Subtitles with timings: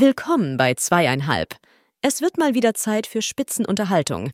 [0.00, 1.56] Willkommen bei zweieinhalb.
[2.00, 4.30] Es wird mal wieder Zeit für Spitzenunterhaltung.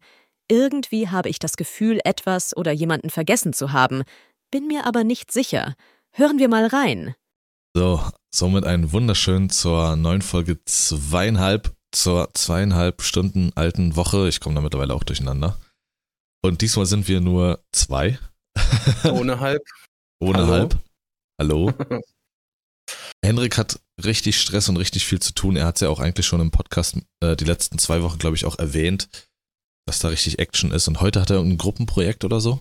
[0.49, 4.05] Irgendwie habe ich das Gefühl, etwas oder jemanden vergessen zu haben,
[4.53, 5.75] bin mir aber nicht sicher.
[6.13, 7.17] Hören wir mal rein.
[7.75, 8.01] So,
[8.33, 14.29] somit einen wunderschönen zur neuen Folge zweieinhalb, zur zweieinhalb Stunden alten Woche.
[14.29, 15.59] Ich komme da mittlerweile auch durcheinander.
[16.45, 18.21] Und diesmal sind wir nur zwei.
[19.03, 19.63] Ohne halb.
[20.21, 20.53] Ohne Hallo.
[20.53, 20.79] halb.
[21.41, 21.73] Hallo.
[23.25, 25.57] Henrik hat richtig Stress und richtig viel zu tun.
[25.57, 28.37] Er hat es ja auch eigentlich schon im Podcast äh, die letzten zwei Wochen, glaube
[28.37, 29.09] ich, auch erwähnt,
[29.87, 30.89] dass da richtig Action ist.
[30.89, 32.61] Und heute hat er ein Gruppenprojekt oder so.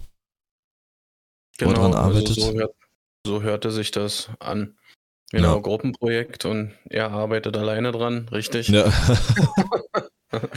[1.60, 2.38] Wo er dran arbeitet.
[2.38, 2.76] Also so, hört,
[3.26, 4.78] so hörte sich das an.
[5.32, 5.62] Genau, Ja.
[5.62, 8.70] Gruppenprojekt und er arbeitet alleine dran, richtig?
[8.70, 8.92] Ja.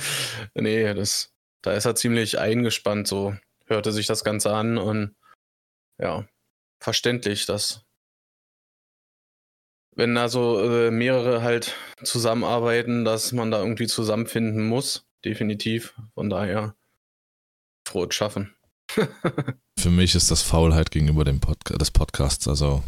[0.55, 3.35] nee, das, da ist er ziemlich eingespannt, so
[3.67, 5.17] hörte sich das Ganze an und
[5.99, 6.29] ja,
[6.81, 7.85] verständlich, dass
[9.99, 15.95] wenn da so äh, mehrere halt zusammenarbeiten, dass man da irgendwie zusammenfinden muss, definitiv.
[16.15, 16.77] Von daher
[17.87, 18.55] frohes Schaffen.
[19.79, 22.47] Für mich ist das Faulheit gegenüber dem Podca des Podcasts.
[22.49, 22.83] Also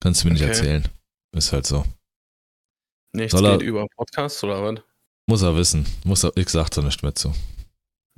[0.00, 0.50] kannst du mir nicht Okay.
[0.52, 0.88] erzählen.
[1.34, 1.84] Ist halt so.
[3.12, 4.82] Nichts Soll er- geht über Podcast oder was?
[5.28, 5.86] Muss er wissen.
[6.04, 7.34] Muss er, ich sag da nicht mehr zu.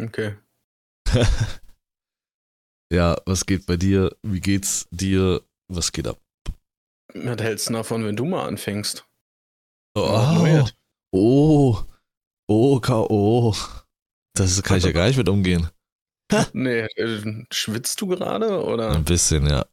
[0.01, 0.37] Okay.
[2.93, 4.15] ja, was geht bei dir?
[4.23, 5.41] Wie geht's dir?
[5.69, 6.19] Was geht ab?
[7.15, 9.07] Was hältst du davon, wenn du mal anfängst?
[9.95, 10.65] Oh,
[11.13, 11.79] oh,
[12.47, 13.55] oh, K.O.
[14.35, 15.69] Das kann ich ja gar nicht mit umgehen.
[16.53, 18.91] Nee, äh, schwitzt du gerade oder?
[18.91, 19.65] Ein bisschen, ja.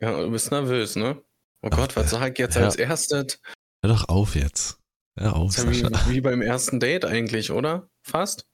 [0.00, 1.20] Ja, du bist nervös, ne?
[1.60, 2.62] Oh Ach, Gott, was sag ich jetzt ja.
[2.62, 3.40] als erstes?
[3.82, 4.78] Hör doch auf jetzt.
[5.18, 7.88] Hör auf, ja wie, wie beim ersten Date eigentlich, oder?
[8.02, 8.46] Fast?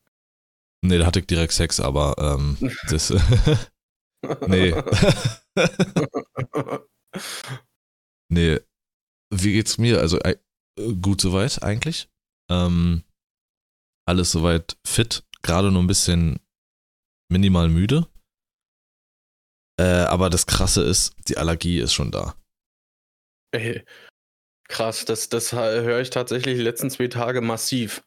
[0.83, 2.57] Nee, da hatte ich direkt Sex, aber ähm,
[2.89, 3.11] das.
[4.47, 4.75] nee.
[8.31, 8.59] Nee.
[9.33, 10.01] Wie geht's mir?
[10.01, 10.37] Also äh,
[11.01, 12.09] gut soweit eigentlich.
[12.51, 13.05] Ähm,
[14.09, 16.41] alles soweit fit, gerade nur ein bisschen
[17.31, 18.09] minimal müde.
[19.79, 22.35] Äh, aber das Krasse ist, die Allergie ist schon da.
[23.53, 23.85] Ey,
[24.69, 28.03] krass, das, das höre ich tatsächlich die letzten zwei Tage massiv,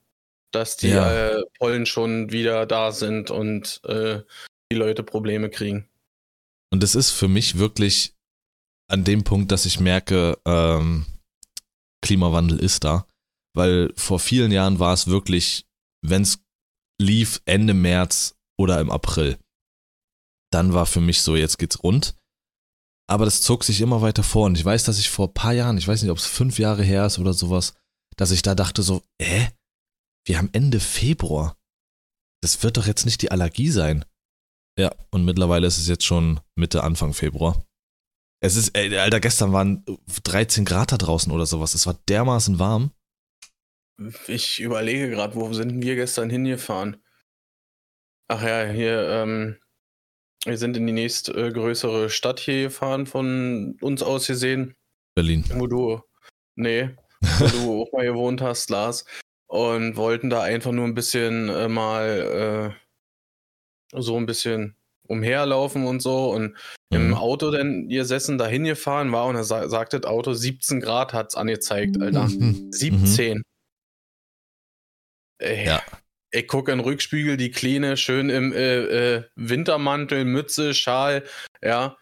[0.51, 1.37] dass die Ja.
[1.37, 4.21] äh, Pollen schon wieder da sind und äh,
[4.71, 5.89] die Leute Probleme kriegen.
[6.71, 8.12] Und es ist für mich wirklich
[8.93, 11.05] an dem Punkt, dass ich merke, ähm,
[12.03, 13.07] Klimawandel ist da.
[13.55, 15.65] Weil vor vielen Jahren war es wirklich,
[16.05, 16.39] wenn es
[17.01, 19.39] lief, Ende März oder im April.
[20.51, 22.15] Dann war für mich so, jetzt geht's rund.
[23.09, 24.45] Aber das zog sich immer weiter vor.
[24.45, 26.59] Und ich weiß, dass ich vor ein paar Jahren, ich weiß nicht, ob es fünf
[26.59, 27.73] Jahre her ist oder sowas,
[28.15, 29.47] dass ich da dachte so, äh,
[30.25, 31.57] wir haben Ende Februar.
[32.41, 34.05] Das wird doch jetzt nicht die Allergie sein.
[34.77, 37.63] Ja, und mittlerweile ist es jetzt schon Mitte, Anfang Februar.
[38.43, 39.85] Es ist, ey, Alter, gestern waren
[40.25, 41.75] 13 Grad da draußen oder sowas.
[41.75, 42.91] Es war dermaßen warm.
[44.27, 47.01] Ich überlege gerade, wo sind wir gestern hingefahren?
[48.27, 49.59] Ach ja, hier, ähm,
[50.43, 54.75] wir sind in die nächstgrößere Stadt hier gefahren, von uns aus gesehen,
[55.15, 55.45] Berlin.
[55.53, 56.01] wo du,
[56.55, 56.89] nee,
[57.21, 59.05] wo du auch mal gewohnt hast, Lars,
[59.47, 62.75] und wollten da einfach nur ein bisschen äh, mal
[63.93, 64.75] äh, so ein bisschen
[65.07, 66.55] umherlaufen und so und
[66.91, 67.13] im Mhm.
[67.15, 71.35] Auto dann gesessen, dahin gefahren war und da sa sagte das Auto, 17 Grad hat's
[71.35, 72.27] angezeigt, Alter.
[72.29, 72.71] Mhm.
[72.71, 73.41] 17.
[75.39, 75.81] Ey, Ja.
[76.35, 81.23] Ich gucke in den Rückspiegel, die Kleine schön im äh, äh, Wintermantel, Mütze, Schal,
[81.61, 81.95] ja.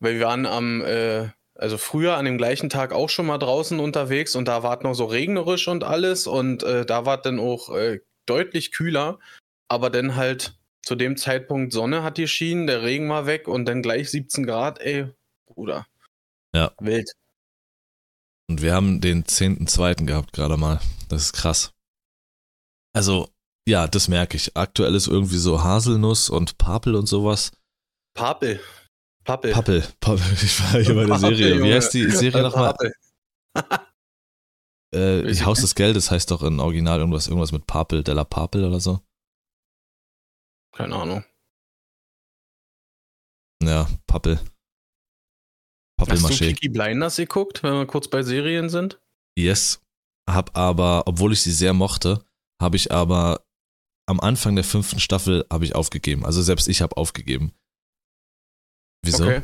[0.00, 3.80] Weil wir waren am, äh, also früher an dem gleichen Tag auch schon mal draußen
[3.80, 7.22] unterwegs und da war es noch so regnerisch und alles und äh, da war es
[7.22, 9.18] dann auch äh, deutlich kühler,
[9.68, 13.82] aber dann halt zu dem Zeitpunkt Sonne hat geschienen, der Regen war weg und dann
[13.82, 15.06] gleich 17 Grad, ey,
[15.46, 15.86] Bruder.
[16.54, 16.72] Ja.
[16.80, 17.12] Wild.
[18.48, 20.06] Und wir haben den 10.2.
[20.06, 20.80] gehabt gerade mal.
[21.08, 21.72] Das ist krass.
[22.92, 23.28] Also,
[23.68, 24.56] ja, das merke ich.
[24.56, 27.52] Aktuell ist irgendwie so Haselnuss und Papel und sowas.
[28.14, 28.60] Papel.
[29.24, 29.52] Pappel.
[29.52, 29.84] Pappel.
[30.00, 30.24] Pappel.
[30.42, 31.54] Ich war hier bei der Papel, Serie.
[31.54, 31.74] Wie Junge.
[31.74, 32.74] heißt die Serie nochmal?
[32.74, 32.92] Papel.
[34.92, 38.80] Äh, Haus des Geldes heißt doch in Original irgendwas, irgendwas mit Papel, Della Papel oder
[38.80, 39.00] so.
[40.80, 41.24] Keine Ahnung.
[43.62, 44.40] Ja, Pappel.
[46.00, 46.34] Hast du.
[46.34, 48.98] Kiki Blinders geguckt, wenn wir kurz bei Serien sind?
[49.38, 49.82] Yes.
[50.28, 52.24] Hab aber, obwohl ich sie sehr mochte,
[52.62, 53.44] habe ich aber
[54.06, 56.24] am Anfang der fünften Staffel habe ich aufgegeben.
[56.24, 57.52] Also selbst ich habe aufgegeben.
[59.04, 59.24] Wieso?
[59.24, 59.42] Okay.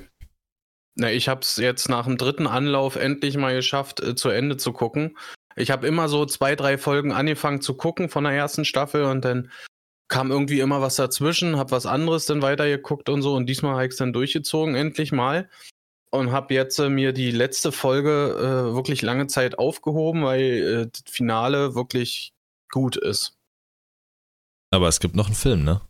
[0.94, 4.56] Na, ich habe es jetzt nach dem dritten Anlauf endlich mal geschafft, äh, zu Ende
[4.56, 5.18] zu gucken.
[5.54, 9.22] Ich habe immer so zwei, drei Folgen angefangen zu gucken von der ersten Staffel und
[9.22, 9.50] dann
[10.08, 13.86] kam irgendwie immer was dazwischen, hab was anderes dann weitergeguckt und so und diesmal habe
[13.86, 15.48] ich es dann durchgezogen, endlich mal.
[16.10, 20.88] und habe jetzt äh, mir die letzte Folge äh, wirklich lange Zeit aufgehoben, weil äh,
[20.90, 22.32] das Finale wirklich
[22.70, 23.36] gut ist.
[24.72, 25.80] Aber es gibt noch einen Film, ne?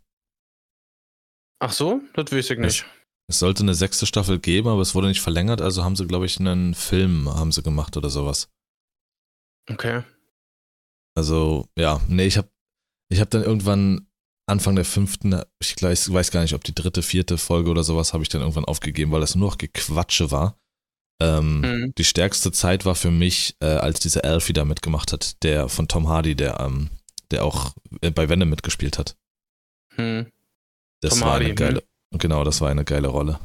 [1.60, 2.86] Ach so, das weiß ich nicht.
[3.28, 6.26] Es sollte eine sechste Staffel geben, aber es wurde nicht verlängert, also haben sie, glaube
[6.26, 8.48] ich, einen Film haben sie gemacht oder sowas.
[9.68, 10.02] Okay.
[11.16, 12.48] Also, ja, nee, ich habe
[13.08, 14.05] ich hab dann irgendwann
[14.46, 18.12] Anfang der fünften, ich gleich, weiß gar nicht, ob die dritte, vierte Folge oder sowas,
[18.12, 20.58] habe ich dann irgendwann aufgegeben, weil das nur noch Gequatsche war.
[21.20, 21.94] Ähm, Mhm.
[21.96, 25.88] Die stärkste Zeit war für mich, äh, als dieser Alfie da mitgemacht hat, der von
[25.88, 26.90] Tom Hardy, der, ähm,
[27.30, 29.16] der auch äh, bei Venom mitgespielt hat.
[29.94, 30.30] Hm.
[31.00, 31.82] Das Tom war Hardy, eine geile,
[32.12, 33.40] genau, das war eine geile Rolle.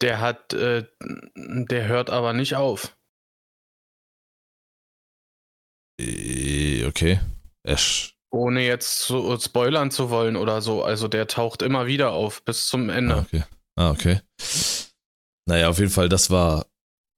[0.00, 0.86] Der hat, äh,
[1.34, 2.96] der hört aber nicht auf.
[6.00, 7.20] Äh, Okay.
[7.62, 7.76] Er
[8.32, 10.84] Ohne jetzt so spoilern zu wollen oder so.
[10.84, 13.16] Also der taucht immer wieder auf bis zum Ah, Ende.
[13.18, 13.44] okay.
[13.76, 14.20] Ah, okay.
[15.48, 16.66] Naja, auf jeden Fall, das war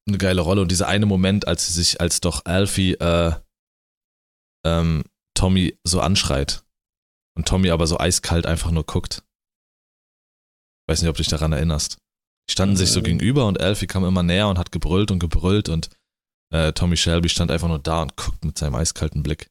[0.08, 0.62] eine geile Rolle.
[0.62, 3.32] Und dieser eine Moment, als sie sich, als doch Alfie äh,
[4.64, 5.04] ähm,
[5.34, 6.64] Tommy so anschreit
[7.36, 9.22] und Tommy aber so eiskalt einfach nur guckt.
[10.88, 11.98] Weiß nicht, ob du dich daran erinnerst.
[12.48, 13.04] Die standen sich so Mhm.
[13.04, 15.90] gegenüber und Alfie kam immer näher und hat gebrüllt und gebrüllt und
[16.52, 19.48] äh, Tommy Shelby stand einfach nur da und guckt mit seinem eiskalten Blick.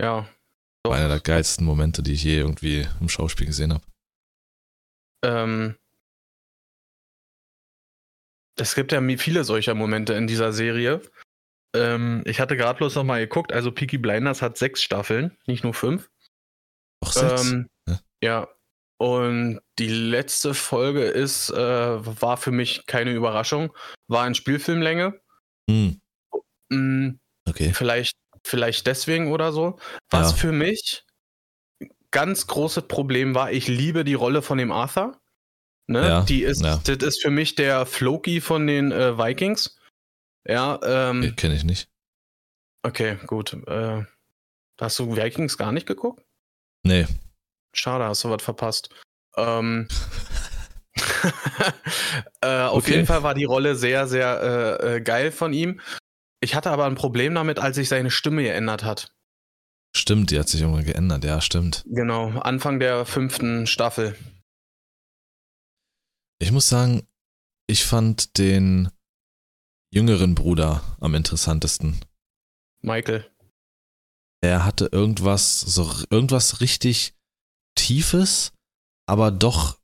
[0.00, 0.28] Ja.
[0.84, 3.84] War einer der geilsten Momente, die ich je irgendwie im Schauspiel gesehen habe.
[5.22, 5.76] Ähm,
[8.58, 11.02] es gibt ja viele solcher Momente in dieser Serie.
[11.74, 15.64] Ähm, ich hatte gerade bloß noch mal geguckt, also Peaky Blinders hat sechs Staffeln, nicht
[15.64, 16.10] nur fünf.
[17.04, 17.50] Auch sechs.
[17.50, 18.00] Ähm, Ja.
[18.22, 18.48] ja.
[18.98, 23.74] Und die letzte Folge ist, äh, war für mich keine Überraschung,
[24.08, 25.20] war in Spielfilmlänge.
[25.70, 26.00] Hm,
[26.72, 27.18] Mm,
[27.48, 27.72] okay.
[27.74, 29.78] vielleicht, vielleicht deswegen oder so.
[30.10, 30.36] Was Ja.
[30.36, 31.04] für mich
[32.10, 35.20] ganz großes Problem war, ich liebe die Rolle von dem Arthur.
[35.86, 36.00] Ne?
[36.08, 36.80] Ja, die ist, ja.
[36.84, 39.78] das ist für mich der Floki von den äh, Vikings.
[40.44, 41.88] Ja, ähm, Kenne ich nicht.
[42.82, 43.52] okay, gut.
[43.66, 44.04] Äh,
[44.80, 46.24] hast du Vikings gar nicht geguckt?
[46.84, 47.06] Nee.
[47.72, 48.88] Schade, hast du was verpasst.
[49.36, 49.86] Ähm,
[52.40, 52.92] äh, auf Okay.
[52.94, 55.80] jeden Fall war die Rolle sehr, sehr äh, äh, geil von ihm.
[56.40, 59.14] Ich hatte aber ein Problem damit, als sich seine Stimme geändert hat.
[59.94, 61.24] Stimmt, die hat sich irgendwann geändert.
[61.24, 61.84] Ja, stimmt.
[61.86, 64.16] Genau, Anfang der fünften Staffel.
[66.40, 67.06] Ich muss sagen,
[67.66, 68.90] ich fand den
[69.92, 72.00] jüngeren Bruder am interessantesten.
[72.82, 73.30] Michael.
[74.42, 77.14] Er hatte irgendwas, so irgendwas richtig
[77.74, 78.52] Tiefes,
[79.06, 79.78] aber doch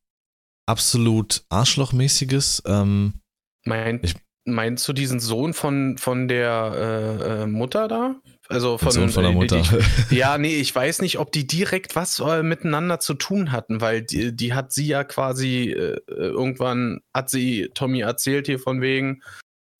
[0.66, 2.62] absolut Arschlochmäßiges.
[2.64, 3.20] Ähm,
[3.66, 4.14] Mein, Ich-
[4.46, 6.72] meinst du diesen Sohn von, von der
[7.20, 8.16] äh, äh, Mutter da?
[8.48, 9.62] Also von, Sohn von der äh, Mutter.
[10.10, 13.80] Die, ja, nee, ich weiß nicht, ob die direkt was äh, miteinander zu tun hatten,
[13.80, 18.80] weil die, die hat sie ja quasi äh, irgendwann, hat sie Tommy erzählt hier von
[18.80, 19.22] wegen,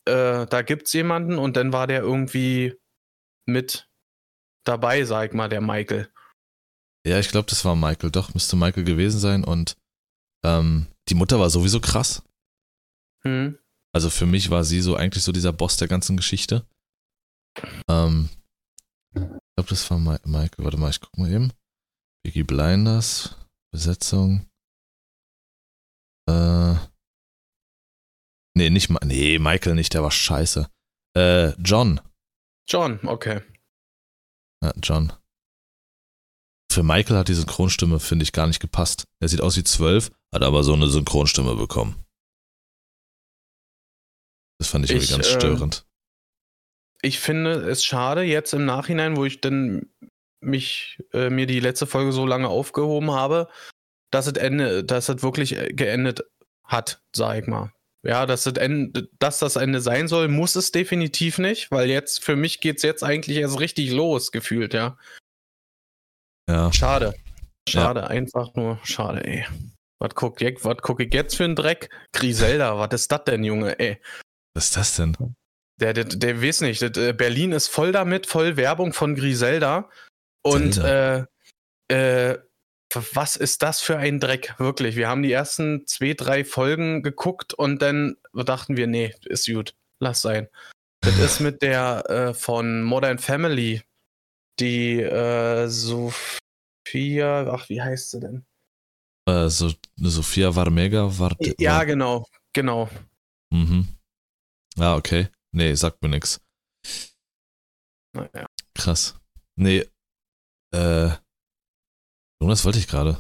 [0.05, 2.75] äh, da gibt's jemanden und dann war der irgendwie
[3.47, 3.89] mit
[4.65, 6.09] dabei, sag ich mal, der Michael.
[7.07, 8.11] ja, ich glaube, das war Michael.
[8.11, 9.45] Doch, müsste Michael gewesen sein.
[9.45, 9.77] Und
[10.45, 12.23] ähm, die Mutter war sowieso krass.
[13.23, 13.59] Hm?
[13.97, 16.67] Also für mich war sie so eigentlich so dieser Boss der ganzen Geschichte.
[17.89, 18.29] Ähm,
[19.15, 20.67] ich glaube, das war Mi Michael.
[20.67, 21.51] Warte mal, ich guck mal eben.
[22.23, 23.39] Biggie Blinders,
[23.73, 24.51] Besetzung.
[26.29, 26.75] Äh.
[28.55, 30.69] Nee, nicht Nee, Michael nicht, der war scheiße.
[31.17, 32.03] Äh, John.
[32.69, 33.41] John, okay.
[34.63, 35.15] Ja, John.
[36.71, 39.05] Für Michael hat die Synchronstimme, finde ich, gar nicht gepasst.
[39.23, 42.06] Er sieht aus wie zwölf, hat aber so eine Synchronstimme bekommen.
[44.59, 45.87] Das fand ich, irgendwie Ich, ganz äh, störend.
[47.03, 49.91] ich finde es schade jetzt im Nachhinein, wo ich dann
[50.41, 53.49] mich äh, mir die letzte Folge so lange aufgehoben habe,
[54.13, 56.25] dass es Ende, dass es wirklich äh, geendet
[56.65, 57.73] hat, sag ich mal.
[58.07, 62.23] Ja, dass das, Ende, dass das Ende sein soll, muss es definitiv nicht, weil jetzt
[62.23, 64.97] für mich geht's jetzt eigentlich erst richtig los, gefühlt, ja.
[66.49, 66.73] Ja.
[66.73, 67.15] Schade.
[67.69, 69.45] Schade, einfach nur schade, ey.
[69.99, 71.91] Was guck, ich- was guck ich jetzt für einen Dreck?
[72.13, 74.01] Griselda, was ist das denn, Junge, ey?
[74.57, 75.15] Was ist das denn?
[75.79, 76.81] Der, der, der weiß nicht.
[76.81, 79.91] Äh, Berlin ist voll damit, voll Werbung von Griselda.
[80.43, 81.27] Und äh,
[81.89, 82.39] äh,
[83.13, 84.55] was ist das für ein Dreck?
[84.57, 84.97] Wirklich.
[84.97, 89.75] Wir haben die ersten zwei, drei Folgen geguckt und dann dachten wir, nee, ist gut.
[90.01, 90.49] Lass sein.
[91.03, 93.83] Das ist mit der äh, von Modern Family,
[94.59, 98.47] die äh, Sophia, ach, wie heißt sie denn?
[99.29, 101.37] Äh, so, Sophia Varmega war.
[101.59, 102.89] Ja, genau, genau.
[104.79, 105.29] Ah, okay.
[105.53, 106.41] Nee, sagt mir nix.
[108.15, 108.47] Naja.
[108.75, 109.19] Krass.
[109.57, 109.89] Nee.
[110.75, 111.11] Äh.
[112.41, 113.19] Jonas wollte ich gerade.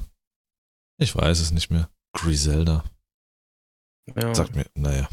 [0.98, 1.88] Ich weiß es nicht mehr.
[2.14, 2.84] Griselda.
[4.14, 4.34] Ja.
[4.34, 5.08] Sagt mir, naja.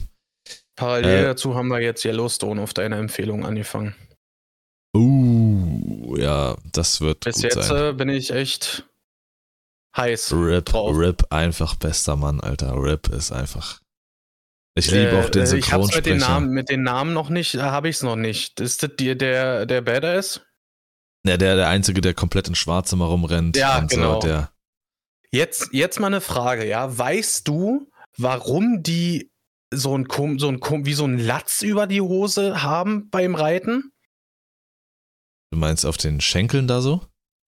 [0.76, 3.96] Parallel Äh, dazu haben wir jetzt Yellowstone auf deine Empfehlung angefangen.
[4.96, 7.94] Uh, ja, das wird Bis gut jetzt sein.
[7.94, 8.88] äh, bin ich echt
[9.98, 10.34] heiß.
[10.34, 10.96] Rip, drauf.
[10.96, 12.74] Rip, einfach bester Mann, Alter.
[12.76, 13.82] Rip ist einfach.
[14.76, 16.20] Ich liebe auch den Äh, Ich hab's mit den Synchronsprecher.
[16.20, 18.60] Namen, mit den Namen noch nicht, äh, habe ich es noch nicht.
[18.60, 20.42] Ist das die, der, der Badass?
[21.26, 23.56] Ja, der, der Einzige, der komplett in Schwarz immer rumrennt.
[23.56, 24.20] Ja, und genau.
[24.20, 24.54] So, der,
[25.34, 26.96] Jetzt, jetzt mal eine Frage, ja.
[26.96, 29.32] Weißt du, warum die
[29.74, 30.06] so ein,
[30.38, 33.92] so ein wie so ein Latz über die Hose haben beim Reiten?
[35.52, 37.02] du meinst auf den Schenkeln da so?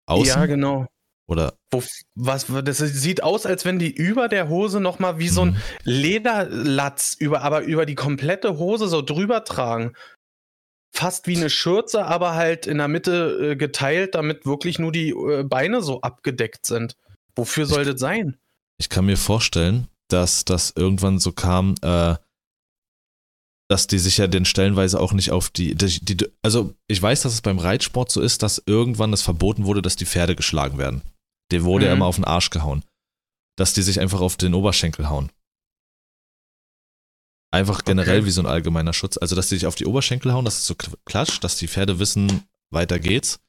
[0.07, 0.25] Außen?
[0.25, 0.87] Ja, genau.
[1.27, 1.53] Oder?
[1.71, 1.81] Wo,
[2.13, 5.57] was, das sieht aus, als wenn die über der Hose nochmal wie so ein Mhm.
[5.83, 9.93] Lederlatz über, aber über die komplette Hose so drüber tragen.
[10.95, 15.09] Fast wie eine Schürze, aber halt in der Mitte äh, geteilt, damit wirklich nur die
[15.09, 16.95] äh, Beine so abgedeckt sind.
[17.35, 18.37] Wofür soll das sein?
[18.77, 22.15] Ich kann mir vorstellen, dass das irgendwann so kam, äh,
[23.67, 26.27] dass die sich ja den stellenweise auch nicht auf die, die, die.
[26.43, 29.95] Also, ich weiß, dass es beim Reitsport so ist, dass irgendwann es verboten wurde, dass
[29.95, 31.01] die Pferde geschlagen werden.
[31.51, 31.97] Der wurde ja Mhm.
[31.97, 32.83] immer auf den Arsch gehauen.
[33.57, 35.31] Dass die sich einfach auf den Oberschenkel hauen.
[37.51, 38.25] Einfach generell Okay.
[38.27, 39.17] wie so ein allgemeiner Schutz.
[39.17, 41.99] Also, dass die sich auf die Oberschenkel hauen, dass es so klatscht, dass die Pferde
[41.99, 43.39] wissen, weiter geht's.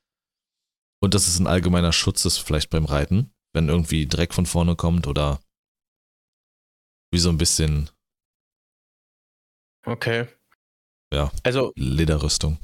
[1.02, 4.76] Und dass es ein allgemeiner Schutz ist, vielleicht beim Reiten, wenn irgendwie Dreck von vorne
[4.76, 5.40] kommt oder
[7.12, 7.90] wie so ein bisschen
[9.84, 10.26] Okay.
[11.12, 11.30] Ja.
[11.44, 12.58] Also, Lederrüstung.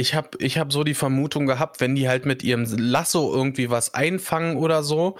[0.00, 3.70] Ich habe ich hab so die Vermutung gehabt, wenn die halt mit ihrem Lasso irgendwie
[3.70, 5.18] was einfangen oder so,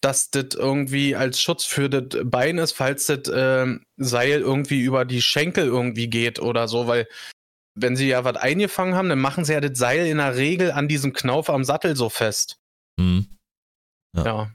[0.00, 5.04] dass das irgendwie als Schutz für das Bein ist, falls das ähm, Seil irgendwie über
[5.04, 7.08] die Schenkel irgendwie geht oder so, weil
[7.74, 10.72] wenn sie ja was eingefangen haben, dann machen sie ja das Seil in der Regel
[10.72, 12.58] an diesem Knauf am Sattel so fest.
[12.98, 13.26] Hm.
[14.16, 14.24] Ja.
[14.24, 14.54] Ja.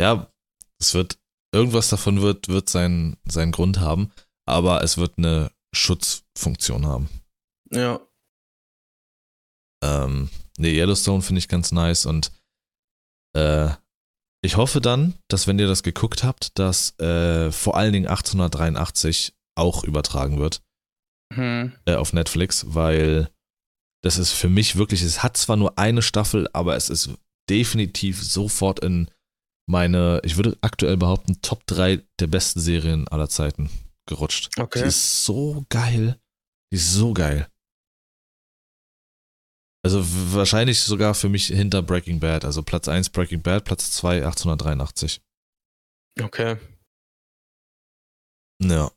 [0.00, 0.32] Ja,
[0.80, 1.18] es wird,
[1.54, 4.10] irgendwas davon wird, wird seinen, seinen Grund haben,
[4.46, 7.08] aber es wird eine Schutzfunktion haben.
[7.70, 8.00] Ja.
[9.82, 12.30] Ähm, nee, Yellowstone finde ich ganz nice und
[13.36, 13.70] äh,
[14.44, 19.34] ich hoffe dann, dass wenn ihr das geguckt habt, dass äh, vor allen Dingen 1883
[19.56, 20.62] auch übertragen wird
[21.34, 21.72] Hm.
[21.86, 23.30] äh, auf Netflix, weil
[24.04, 27.10] das ist für mich wirklich, es hat zwar nur eine Staffel, aber es ist
[27.48, 29.10] definitiv sofort in
[29.68, 33.70] meine, ich würde aktuell behaupten, Top 3 der besten Serien aller Zeiten
[34.06, 34.50] gerutscht.
[34.56, 34.86] Die Okay.
[34.86, 36.18] ist so geil.
[36.72, 37.48] Die ist so geil.
[39.84, 40.00] Also
[40.34, 42.44] wahrscheinlich sogar für mich hinter Breaking Bad.
[42.44, 45.20] Also Platz 1 Breaking Bad, Platz 2 1883.
[46.20, 46.56] Okay.
[48.62, 48.90] Ja.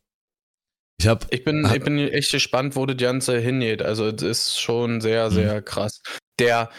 [0.99, 1.75] Ich habe Ich bin, Ah.
[1.75, 3.81] ich bin echt gespannt, wo das Ganze hingeht.
[3.81, 5.33] Also, es ist schon sehr, Mhm.
[5.33, 6.01] sehr krass.
[6.39, 6.69] Der,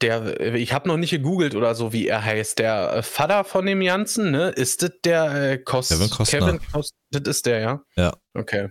[0.00, 2.58] der, ich habe noch nicht gegoogelt oder so, wie er heißt.
[2.58, 4.48] Der äh, Vater von dem Ganzen, ne?
[4.50, 6.38] Ist das der äh, Kost Kevin Costner.
[6.40, 7.84] Kevin Kost das ist der, ja?
[7.96, 8.16] Ja.
[8.34, 8.70] Okay.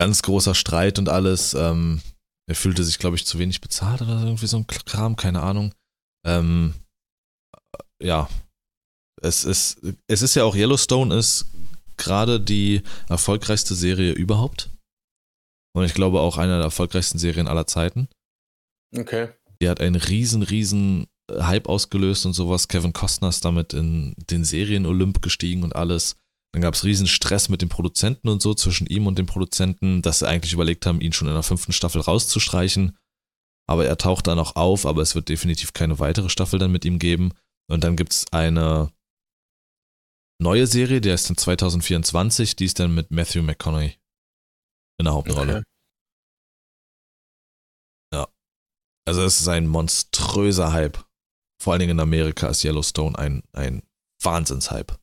[0.00, 1.54] ganz großer Streit und alles.
[1.54, 2.00] Ähm,
[2.48, 5.42] er fühlte sich, glaube ich, zu wenig bezahlt oder so, irgendwie so ein Kram, keine
[5.42, 5.74] Ahnung.
[6.26, 6.74] Ähm,
[8.02, 8.28] ja,
[9.22, 11.46] es ist, es ist ja auch Yellowstone ist
[11.96, 14.70] gerade die erfolgreichste Serie überhaupt.
[15.76, 18.08] Und ich glaube auch eine der erfolgreichsten Serien aller Zeiten.
[18.96, 19.28] Okay.
[19.60, 22.68] Die hat einen riesen, riesen Hype ausgelöst und sowas.
[22.68, 26.16] Kevin Costner ist damit in den Serien-Olymp gestiegen und alles.
[26.54, 30.02] Dann gab es riesen Stress mit dem Produzenten und so zwischen ihm und dem Produzenten,
[30.02, 32.96] dass sie eigentlich überlegt haben, ihn schon in der fünften Staffel rauszustreichen.
[33.68, 36.84] Aber er taucht dann auch auf, aber es wird definitiv keine weitere Staffel dann mit
[36.84, 37.32] ihm geben.
[37.68, 38.92] Und dann gibt es eine
[40.40, 43.98] neue Serie, die heißt dann 2024, die ist dann mit Matthew McConaughey
[45.00, 45.64] in der Hauptrolle.
[48.12, 48.30] okay.
[49.08, 51.04] Also es ist ein monströser Hype.
[51.60, 53.82] Vor allen Dingen in Amerika ist Yellowstone ein, ein
[54.22, 54.96] Wahnsinnshype.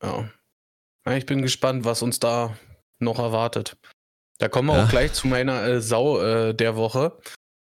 [0.00, 0.30] Ja.
[1.10, 2.56] Ich bin gespannt, was uns da
[2.98, 3.76] noch erwartet.
[4.38, 4.84] Da kommen wir Ja.
[4.84, 7.18] auch gleich zu meiner äh, Sau äh, der Woche.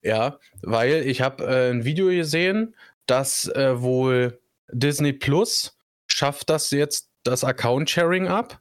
[0.03, 2.75] Ja, weil ich habe äh, ein Video gesehen,
[3.07, 4.41] dass äh, wohl
[4.71, 5.77] Disney Plus
[6.11, 8.61] schafft das jetzt das Account-Sharing ab.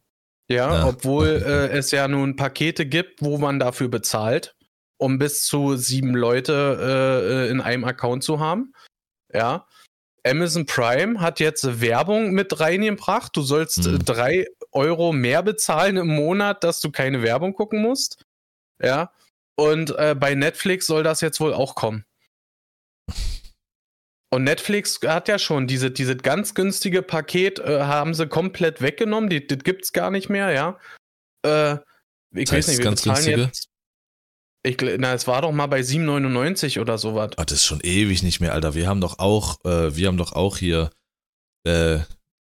[0.50, 0.88] Ja, Ja.
[0.88, 4.56] obwohl äh, es ja nun Pakete gibt, wo man dafür bezahlt,
[4.98, 8.74] um bis zu sieben Leute äh, in einem Account zu haben.
[9.34, 9.68] Ja.
[10.26, 13.36] Amazon Prime hat jetzt Werbung mit reingebracht.
[13.36, 14.04] Du sollst Mhm.
[14.06, 14.46] drei
[14.78, 18.24] Euro mehr bezahlen im Monat, dass du keine Werbung gucken musst.
[18.82, 19.12] Ja.
[19.56, 22.06] Und äh, bei Netflix soll das jetzt wohl auch kommen.
[24.30, 29.30] Und Netflix hat ja schon diese, diese ganz günstige Paket, äh, haben sie komplett weggenommen.
[29.30, 30.80] Die, das gibt's gar nicht mehr, ja.
[31.46, 31.78] Äh,
[32.36, 33.42] ich Das heißt, weiß nicht, wir ganz bezahlen günstige?
[33.42, 33.70] jetzt.
[34.64, 37.32] Ich, na, es war doch mal bei 7,99 oder sowas.
[37.38, 38.76] Ah, das ist schon ewig nicht mehr, Alter.
[38.76, 40.90] Wir haben doch auch, äh, wir haben doch auch hier
[41.64, 42.00] äh,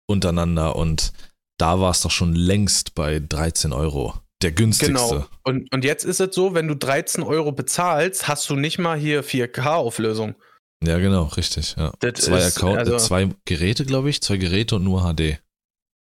[0.07, 1.13] untereinander und
[1.61, 4.15] da war es doch schon längst bei 13 Euro.
[4.43, 4.95] Der günstigste.
[4.95, 5.27] Genau.
[5.45, 8.99] Und, und jetzt ist es so, wenn du 13 Euro bezahlst, hast du nicht mal
[8.99, 10.35] hier 4K-Auflösung.
[10.83, 11.77] Ja, genau, richtig.
[11.77, 11.93] Ja.
[12.15, 15.39] Zwei, ist, Account, also- zwei Geräte, glaube ich, zwei Geräte und nur HD.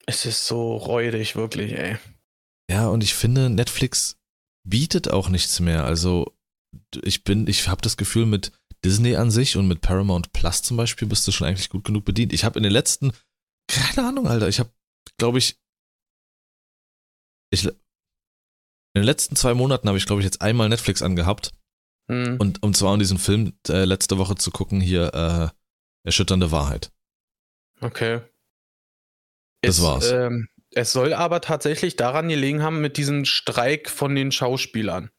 [0.07, 1.97] Es ist so räudig, wirklich, ey.
[2.69, 4.17] Ja, und ich finde, Netflix
[4.67, 5.85] bietet auch nichts mehr.
[5.85, 6.33] Also
[7.03, 8.51] ich bin, ich habe das Gefühl, mit
[8.83, 12.05] Disney an sich und mit Paramount Plus zum Beispiel bist du schon eigentlich gut genug
[12.05, 12.33] bedient.
[12.33, 13.13] Ich habe in den letzten,
[13.67, 14.69] keine Ahnung, Alter, ich habe,
[15.17, 15.57] glaube ich,
[17.51, 17.71] ich, in
[18.95, 21.51] den letzten zwei Monaten habe ich, glaube ich, jetzt einmal Netflix angehabt
[22.07, 22.37] Hm.
[22.39, 25.47] und und zwar um diesen Film äh, letzte Woche zu gucken hier äh,
[26.05, 26.91] erschütternde Wahrheit.
[27.81, 28.21] Okay.
[29.61, 30.11] Das es, war's.
[30.11, 35.09] Ähm, es soll aber tatsächlich daran gelegen haben mit diesem Streik von den Schauspielern.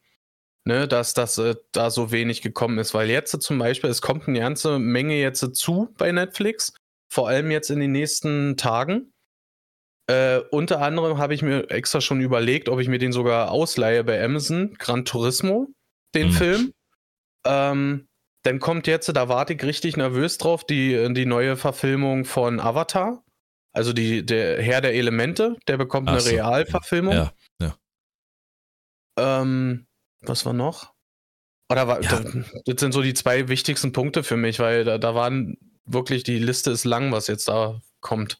[0.63, 2.93] Ne, dass das äh, da so wenig gekommen ist.
[2.93, 6.73] Weil jetzt zum Beispiel, es kommt eine ganze Menge jetzt zu bei Netflix,
[7.09, 9.13] vor allem jetzt in den nächsten Tagen.
[10.07, 14.03] Äh, unter anderem habe ich mir extra schon überlegt, ob ich mir den sogar ausleihe
[14.03, 15.67] bei Amazon, Gran Turismo,
[16.15, 16.31] den Hm.
[16.31, 16.73] Film.
[17.45, 18.07] Ähm,
[18.43, 23.23] dann kommt jetzt, da warte ich richtig nervös drauf, die, die neue Verfilmung von Avatar.
[23.73, 26.29] Also die, der Herr der Elemente, der bekommt Ach eine so.
[26.29, 27.13] Realverfilmung.
[27.13, 27.33] Ja,
[29.17, 29.87] Ähm,
[30.21, 30.93] was war noch?
[31.69, 32.21] Oder war, Ja.
[32.21, 32.33] das,
[32.65, 36.39] das sind so die zwei wichtigsten Punkte für mich, weil da, da waren wirklich, die
[36.39, 38.39] Liste ist lang, was jetzt da kommt.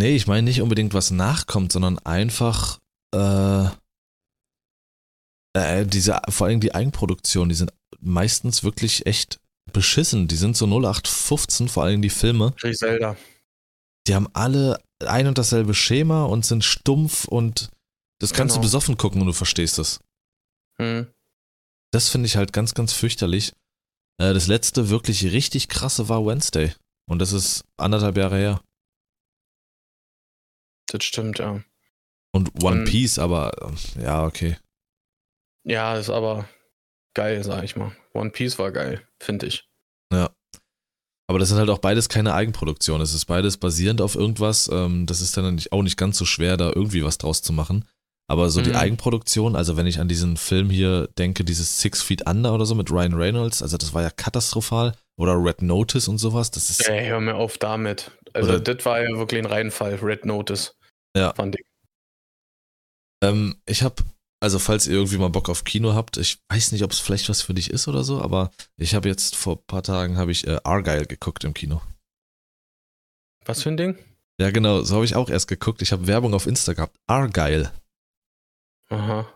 [0.00, 2.78] Nee, ich meine nicht unbedingt, was nachkommt, sondern einfach
[3.14, 3.66] äh,
[5.52, 9.40] äh, diese, vor allem die Eigenproduktion, die sind meistens wirklich echt
[9.74, 10.26] beschissen.
[10.26, 12.54] Die sind so 0815, vor allem die Filme.
[12.58, 13.14] Griselda.
[14.06, 17.68] Die haben alle ein und dasselbe Schema und sind stumpf und
[18.22, 18.68] das kannst du Genau.
[18.68, 20.00] besoffen gucken und du verstehst es.
[20.80, 21.08] Hm.
[21.92, 23.52] Das finde ich halt ganz, ganz fürchterlich.
[24.18, 26.72] Äh, das letzte wirklich richtig krasse war Wednesday.
[27.06, 28.62] Und das ist anderthalb Jahre her.
[30.92, 31.60] Das stimmt, ja.
[32.32, 32.84] Und One Mhm.
[32.84, 33.52] Piece, aber
[34.00, 34.56] ja, okay.
[35.64, 36.48] Ja, ist aber
[37.14, 37.92] geil, sag ich mal.
[38.14, 39.66] One Piece war geil, finde ich.
[41.28, 43.00] Aber das sind halt auch beides keine Eigenproduktion.
[43.00, 44.68] Es ist beides basierend auf irgendwas.
[44.72, 47.84] Ähm, das ist dann auch nicht ganz so schwer, da irgendwie was draus zu machen.
[48.26, 48.76] Aber so die Mhm.
[48.76, 52.74] Eigenproduktion, also wenn ich an diesen Film hier denke, dieses Six Feet Under oder so
[52.74, 54.96] mit Ryan Reynolds, also das war ja katastrophal.
[55.16, 56.50] Oder Red Notice und sowas.
[56.50, 58.10] Das ist, Ey, hör mir auf damit.
[58.32, 60.74] Also, das war ja wirklich ein Reinfall, Red Notice.
[61.16, 61.34] Ja.
[61.34, 61.66] Fand ich.
[63.22, 64.02] ähm, ich habe,
[64.40, 67.28] also falls ihr irgendwie mal Bock auf Kino habt, ich weiß nicht, ob es vielleicht
[67.28, 70.30] was für dich ist oder so, aber ich habe jetzt vor ein paar Tagen habe
[70.32, 71.82] ich äh, Argyle geguckt im Kino.
[73.44, 73.98] Was für ein Ding?
[74.40, 75.82] Ja, genau, so habe ich auch erst geguckt.
[75.82, 76.96] Ich habe Werbung auf Insta gehabt.
[77.06, 77.72] Argyle.
[78.88, 79.26] Aha.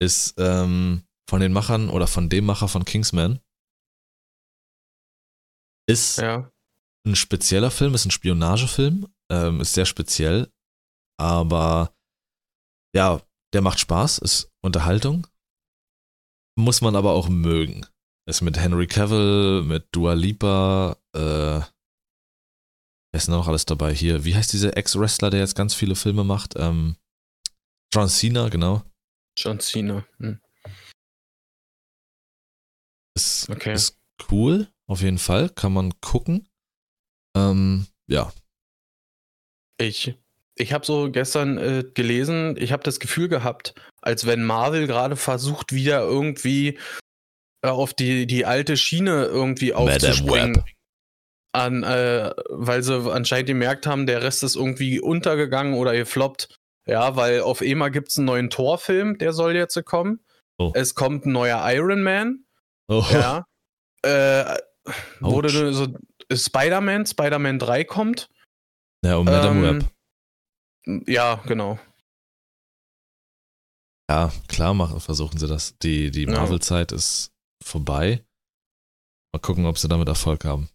[0.00, 3.40] ist ähm, von den Machern oder von dem Macher von Kingsman.
[5.88, 6.50] Ist Ja.
[7.06, 10.52] ein spezieller Film, ist ein Spionagefilm, ähm, ist sehr speziell,
[11.18, 11.94] aber
[12.94, 13.20] ja,
[13.52, 15.26] der macht Spaß, ist Unterhaltung.
[16.56, 17.86] Muss man aber auch mögen.
[18.26, 21.68] Ist mit Henry Cavill, mit Dua Lipa, äh, wer
[23.12, 24.24] ist noch alles dabei hier?
[24.24, 26.54] Wie heißt dieser Ex-Wrestler, der jetzt ganz viele Filme macht?
[26.56, 26.96] Ähm,
[27.92, 28.82] John Cena, genau.
[29.36, 30.06] John Cena.
[30.18, 30.40] Hm.
[33.16, 33.74] Ist, Okay.
[33.74, 33.98] ist
[34.30, 35.48] cool, auf jeden Fall.
[35.50, 36.48] Kann man gucken.
[37.36, 38.32] Ähm, ja.
[39.78, 40.14] Ich,
[40.54, 45.16] ich habe so gestern äh, gelesen, ich habe das Gefühl gehabt, als wenn Marvel gerade
[45.16, 46.78] versucht, wieder irgendwie
[47.62, 50.62] äh, auf die, die alte Schiene irgendwie aufzuspringen.
[51.52, 56.56] An, äh, weil sie anscheinend gemerkt haben, der Rest ist irgendwie untergegangen oder gefloppt.
[56.86, 60.20] Ja, weil auf EMA gibt es einen neuen Torfilm, der soll jetzt kommen.
[60.58, 60.72] Oh.
[60.74, 62.44] Es kommt ein neuer Iron Man.
[62.88, 63.46] Oh, Ja.
[64.02, 64.58] äh,
[65.20, 65.86] wurde so
[66.30, 68.28] Spider-Man, Spider-Man 3 kommt.
[69.04, 69.88] Ja Madame Ähm,
[70.86, 71.08] Web.
[71.08, 71.78] Ja, genau.
[74.10, 75.78] Ja, klar machen, versuchen sie das.
[75.78, 76.32] Die, die Ja.
[76.32, 78.24] Marvel-Zeit ist vorbei.
[79.32, 80.68] Mal gucken, ob sie damit Erfolg haben.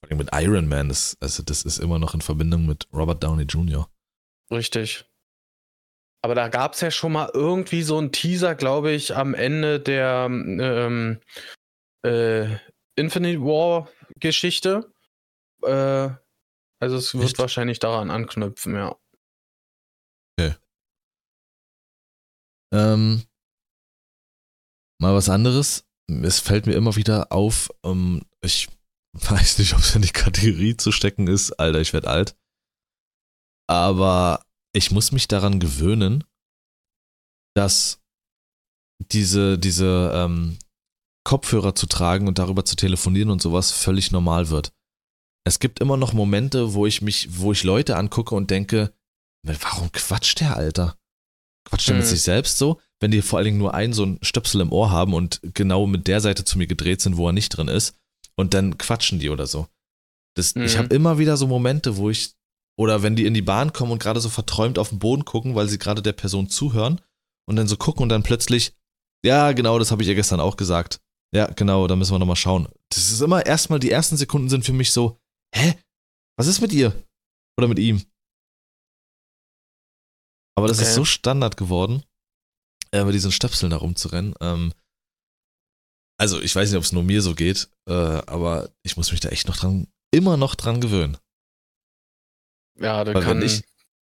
[0.00, 3.22] Vor allem mit Iron Man, das, also das ist immer noch in Verbindung mit Robert
[3.22, 3.88] Downey Jr.
[4.50, 5.04] Richtig.
[6.24, 9.78] Aber da gab es ja schon mal irgendwie so einen Teaser, glaube ich, am Ende
[9.78, 11.20] der ähm,
[12.04, 12.56] äh,
[12.96, 14.92] Infinite War Geschichte.
[15.62, 16.10] Äh,
[16.80, 17.38] also es wird Echt?
[17.38, 18.96] wahrscheinlich daran anknüpfen, ja.
[22.72, 23.24] Ähm,
[25.00, 25.86] mal was anderes.
[26.10, 28.68] Es fällt mir immer wieder auf, ähm, ich
[29.12, 31.52] weiß nicht, ob es in die Kategorie zu stecken ist.
[31.52, 32.36] Alter, ich werde alt.
[33.68, 36.24] Aber ich muss mich daran gewöhnen,
[37.54, 38.00] dass
[39.12, 40.58] diese, diese ähm,
[41.24, 44.72] Kopfhörer zu tragen und darüber zu telefonieren und sowas völlig normal wird.
[45.48, 48.92] Es gibt immer noch Momente, wo ich mich, wo ich Leute angucke und denke,
[49.42, 50.96] warum quatscht der, Alter?
[51.64, 52.08] Quatscht der mit Mhm.
[52.10, 52.80] sich selbst so?
[53.00, 55.86] Wenn die vor allen Dingen nur einen so einen Stöpsel im Ohr haben und genau
[55.86, 57.94] mit der Seite zu mir gedreht sind, wo er nicht drin ist,
[58.36, 59.66] und dann quatschen die oder so.
[60.34, 60.78] Das, Ich Mhm.
[60.78, 62.34] habe immer wieder so Momente, wo ich,
[62.76, 65.54] oder wenn die in die Bahn kommen und gerade so verträumt auf den Boden gucken,
[65.54, 67.00] weil sie gerade der Person zuhören
[67.48, 68.72] und dann so gucken und dann plötzlich,
[69.24, 71.00] ja, genau, das habe ich ihr gestern auch gesagt.
[71.34, 72.68] Ja, genau, da müssen wir nochmal schauen.
[72.90, 75.18] Das ist immer erstmal, die ersten Sekunden sind für mich so,
[75.54, 75.78] hä?
[76.38, 76.92] Was ist mit ihr?
[77.58, 78.04] Oder mit ihm?
[80.56, 80.94] Aber das ist Okay.
[80.96, 82.02] so Standard geworden,
[82.92, 84.34] äh, mit diesen Stöpseln da rumzurennen.
[84.40, 84.72] Ähm,
[86.20, 89.20] also, ich weiß nicht, ob es nur mir so geht, äh, aber ich muss mich
[89.20, 91.16] da echt noch dran, immer noch dran gewöhnen.
[92.80, 93.62] Ja, das Weil kann ich-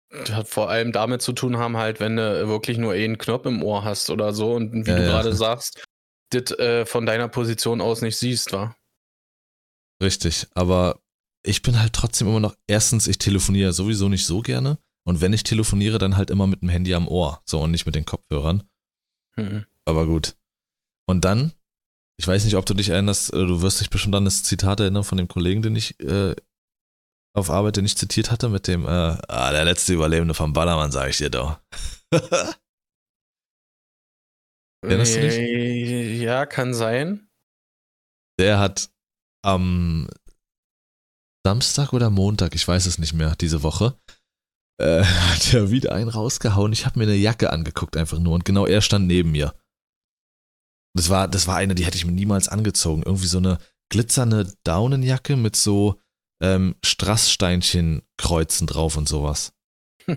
[0.09, 3.45] das hat vor allem damit zu tun haben, halt, wenn du wirklich nur einen Knopf
[3.47, 5.07] im Ohr hast oder so und wie Ja, du ja.
[5.09, 5.83] gerade sagst,
[6.31, 8.75] das äh, von deiner Position aus nicht siehst, wa?
[10.01, 11.01] Richtig, aber
[11.45, 14.77] ich bin halt trotzdem immer noch, erstens, ich telefoniere sowieso nicht so gerne
[15.07, 17.85] und wenn ich telefoniere, dann halt immer mit dem Handy am Ohr, so und nicht
[17.85, 18.63] mit den Kopfhörern.
[19.37, 19.65] Mhm.
[19.85, 20.35] Aber gut.
[21.07, 21.53] Und dann,
[22.17, 24.79] ich weiß nicht, ob du dich erinnerst, äh, du wirst dich bestimmt an das Zitat
[24.79, 26.35] erinnern von dem Kollegen, den ich äh,
[27.35, 30.91] auf Arbeit, den ich zitiert hatte, mit dem, äh, ah, der letzte Überlebende vom Ballermann,
[30.91, 31.59] sag ich dir doch.
[34.83, 35.33] Erinnerst du dich?
[35.33, 37.27] Äh, Ja, kann sein.
[38.39, 38.89] der hat
[39.43, 40.07] am
[41.45, 43.95] Samstag oder Montag, ich weiß es nicht mehr, diese Woche,
[44.81, 46.73] äh, hat er wieder einen rausgehauen.
[46.73, 48.33] Ich habe mir eine Jacke angeguckt, einfach nur.
[48.33, 49.53] Und genau er stand neben mir.
[50.95, 53.03] Das war, das war eine, die hätte ich mir niemals angezogen.
[53.03, 56.01] Irgendwie so eine glitzernde Daunenjacke mit so
[56.41, 59.53] ähm, Strasssteinchen-Kreuzen drauf und sowas.
[60.07, 60.15] ja.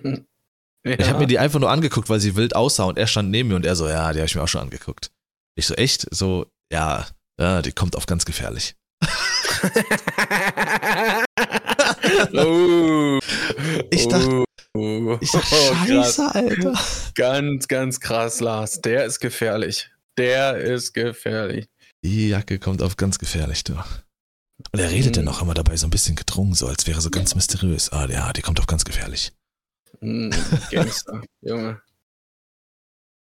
[0.82, 3.50] Ich habe mir die einfach nur angeguckt, weil sie wild aussah und er stand neben
[3.50, 5.10] mir und er so, ja, die habe ich mir auch schon angeguckt.
[5.56, 6.06] Ich so, echt?
[6.10, 7.06] So, ja,
[7.38, 8.76] ja, die kommt auf ganz gefährlich.
[12.34, 13.18] Oh.
[13.90, 15.18] Ich dachte- oh.
[15.20, 15.88] Ich sag, Oh, krass.
[15.88, 16.74] scheiße, Alter.
[17.14, 18.80] Ganz, ganz krass, Lars.
[18.80, 19.90] Der ist gefährlich.
[20.16, 21.66] Der ist gefährlich.
[22.04, 23.72] Die Jacke kommt auf ganz gefährlich, du.
[23.74, 25.14] Und er redet Mhm.
[25.16, 27.90] dann noch immer dabei so ein bisschen gedrungen, so als wäre so ganz mysteriös.
[27.92, 29.32] Ah, ja, die kommt auf ganz gefährlich.
[30.00, 30.30] Mm,
[30.70, 31.80] Gangster, Junge.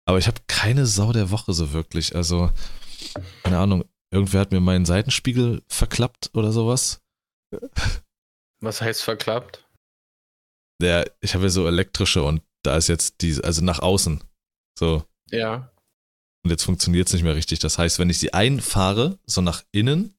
[0.05, 2.15] Aber ich habe keine Sau der Woche so wirklich.
[2.15, 2.49] Also,
[3.43, 7.01] keine Ahnung, irgendwer hat mir meinen Seitenspiegel verklappt oder sowas.
[8.61, 9.67] Was heißt verklappt?
[10.81, 14.23] Der, ich habe ja so elektrische und da ist jetzt die, also nach außen.
[14.77, 15.03] So.
[15.31, 15.71] Ja.
[16.43, 17.59] Und jetzt funktioniert es nicht mehr richtig.
[17.59, 20.15] Das heißt, wenn ich sie einfahre, so nach innen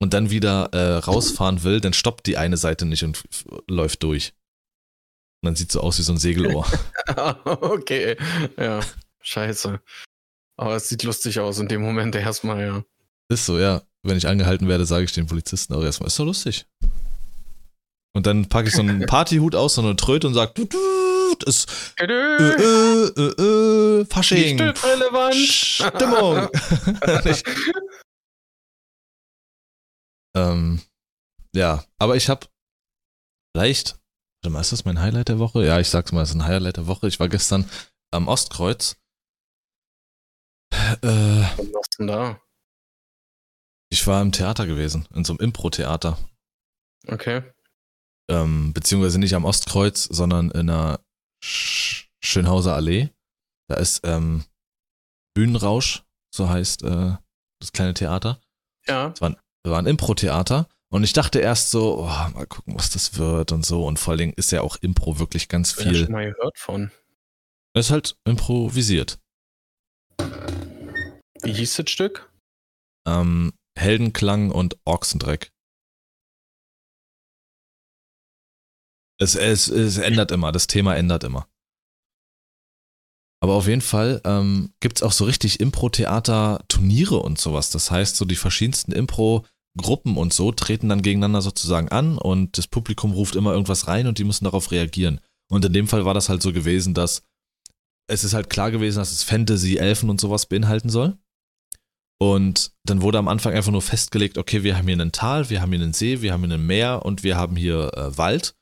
[0.00, 3.24] und dann wieder äh, rausfahren will, dann stoppt die eine Seite nicht und
[3.68, 4.34] läuft durch.
[5.42, 6.66] Und dann sieht so aus wie so ein Segelohr.
[7.44, 8.16] okay.
[8.56, 8.80] Ja.
[9.20, 9.80] Scheiße.
[10.56, 12.84] Aber es sieht lustig aus in dem Moment erstmal, ja.
[13.28, 13.82] ist so, ja.
[14.02, 16.66] Wenn ich angehalten werde, sage ich den Polizisten auch erstmal, ist doch lustig.
[18.14, 20.78] Und dann packe ich so einen Partyhut aus, so eine Tröte und sage, du, du,
[21.44, 24.56] ist äh, äh, äh, äh, Fasching.
[24.56, 25.34] Nicht relevant.
[25.34, 26.48] Stimmung.
[30.36, 30.82] Ähm,
[31.54, 32.46] ja, aber ich habe
[33.54, 33.98] vielleicht,
[34.42, 35.64] warte mal, ist das mein Highlight der Woche?
[35.64, 37.08] Ja, ich sag's mal, es ist ein Highlight der Woche.
[37.08, 37.68] Ich war gestern
[38.12, 38.96] am Ostkreuz.
[40.72, 41.06] Äh,
[41.56, 42.40] Was machst du denn da?
[43.88, 46.18] ich war im Theater gewesen, in so einem Impro-Theater.
[47.06, 47.42] Okay.
[48.28, 51.00] Ähm, beziehungsweise nicht am Ostkreuz, sondern in einer
[51.42, 53.10] Sch Schönhauser Allee.
[53.68, 54.44] Da ist ähm,
[55.34, 56.02] Bühnenrausch,
[56.34, 57.16] so heißt äh,
[57.60, 58.40] das kleine Theater.
[58.86, 59.14] Ja.
[59.20, 63.64] Wir waren Impro-Theater und ich dachte erst so, oh, mal gucken, was das wird und
[63.64, 63.86] so.
[63.86, 66.04] Und vor allen Dingen ist ja auch Impro wirklich ganz Ich hab ja viel.
[66.04, 66.90] schon mal gehört von.
[67.74, 69.20] Es ist halt improvisiert.
[71.46, 72.32] Wie hieß das Stück?
[73.06, 75.52] Ähm, Heldenklang und Ochsendreck.
[79.20, 81.48] Es, es, es ändert immer, das Thema ändert immer.
[83.40, 87.70] Aber auf jeden Fall ähm, gibt es auch so richtig Impro-Theater-Turniere und sowas.
[87.70, 92.66] Das heißt, so die verschiedensten Impro-Gruppen und so treten dann gegeneinander sozusagen an und das
[92.66, 95.20] Publikum ruft immer irgendwas rein und die müssen darauf reagieren.
[95.48, 97.22] Und in dem Fall war das halt so gewesen, dass
[98.08, 101.16] es ist halt klar gewesen, dass es Fantasy, Elfen und sowas beinhalten soll.
[102.18, 105.60] Und dann wurde am Anfang einfach nur festgelegt, okay, wir haben hier einen Tal, wir
[105.60, 108.54] haben hier einen See, wir haben hier ein Meer und wir haben hier äh, Wald.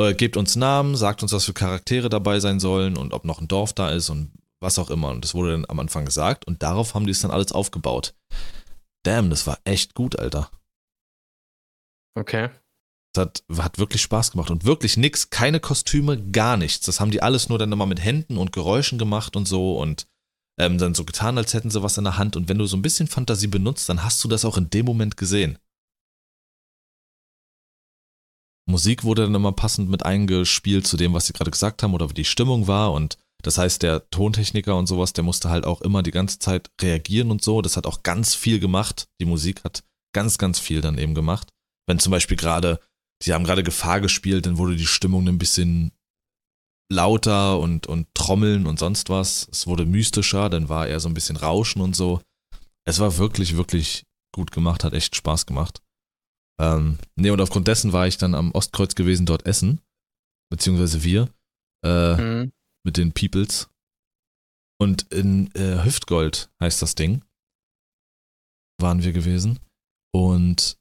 [0.00, 3.40] Äh, gebt uns Namen, sagt uns, was für Charaktere dabei sein sollen und ob noch
[3.40, 5.10] ein Dorf da ist und was auch immer.
[5.10, 8.14] Und das wurde dann am Anfang gesagt und darauf haben die es dann alles aufgebaut.
[9.04, 10.50] Damn, das war echt gut, Alter.
[12.18, 12.50] Okay.
[13.14, 16.86] Das hat, hat wirklich Spaß gemacht und wirklich nix, keine Kostüme, gar nichts.
[16.86, 20.06] Das haben die alles nur dann immer mit Händen und Geräuschen gemacht und so und
[20.62, 22.36] ähm, dann so getan, als hätten sie was in der Hand.
[22.36, 24.86] Und wenn du so ein bisschen Fantasie benutzt, dann hast du das auch in dem
[24.86, 25.58] Moment gesehen.
[28.68, 32.08] Musik wurde dann immer passend mit eingespielt zu dem, was sie gerade gesagt haben oder
[32.08, 35.80] wie die Stimmung war und das heißt, der Tontechniker und sowas, der musste halt auch
[35.80, 37.60] immer die ganze Zeit reagieren und so.
[37.60, 39.08] Das hat auch ganz viel gemacht.
[39.20, 39.82] Die Musik hat
[40.14, 41.48] ganz, ganz viel dann eben gemacht.
[41.88, 42.78] Wenn zum Beispiel gerade,
[43.20, 45.90] sie haben gerade Gefahr gespielt, dann wurde die Stimmung ein bisschen
[46.92, 49.48] lauter und, und Trommeln und sonst was.
[49.50, 52.20] Es wurde mystischer, dann war eher so ein bisschen Rauschen und so.
[52.84, 55.82] Es war wirklich, wirklich gut gemacht, hat echt Spaß gemacht.
[56.60, 59.80] Ähm, nee, und aufgrund dessen war ich dann am Ostkreuz gewesen, dort essen.
[60.50, 61.28] Beziehungsweise wir.
[61.84, 62.52] Äh, mhm.
[62.84, 63.68] Mit den Peoples.
[64.80, 67.24] Und in äh, Hüftgold heißt das Ding.
[68.80, 69.60] Waren wir gewesen.
[70.12, 70.76] Und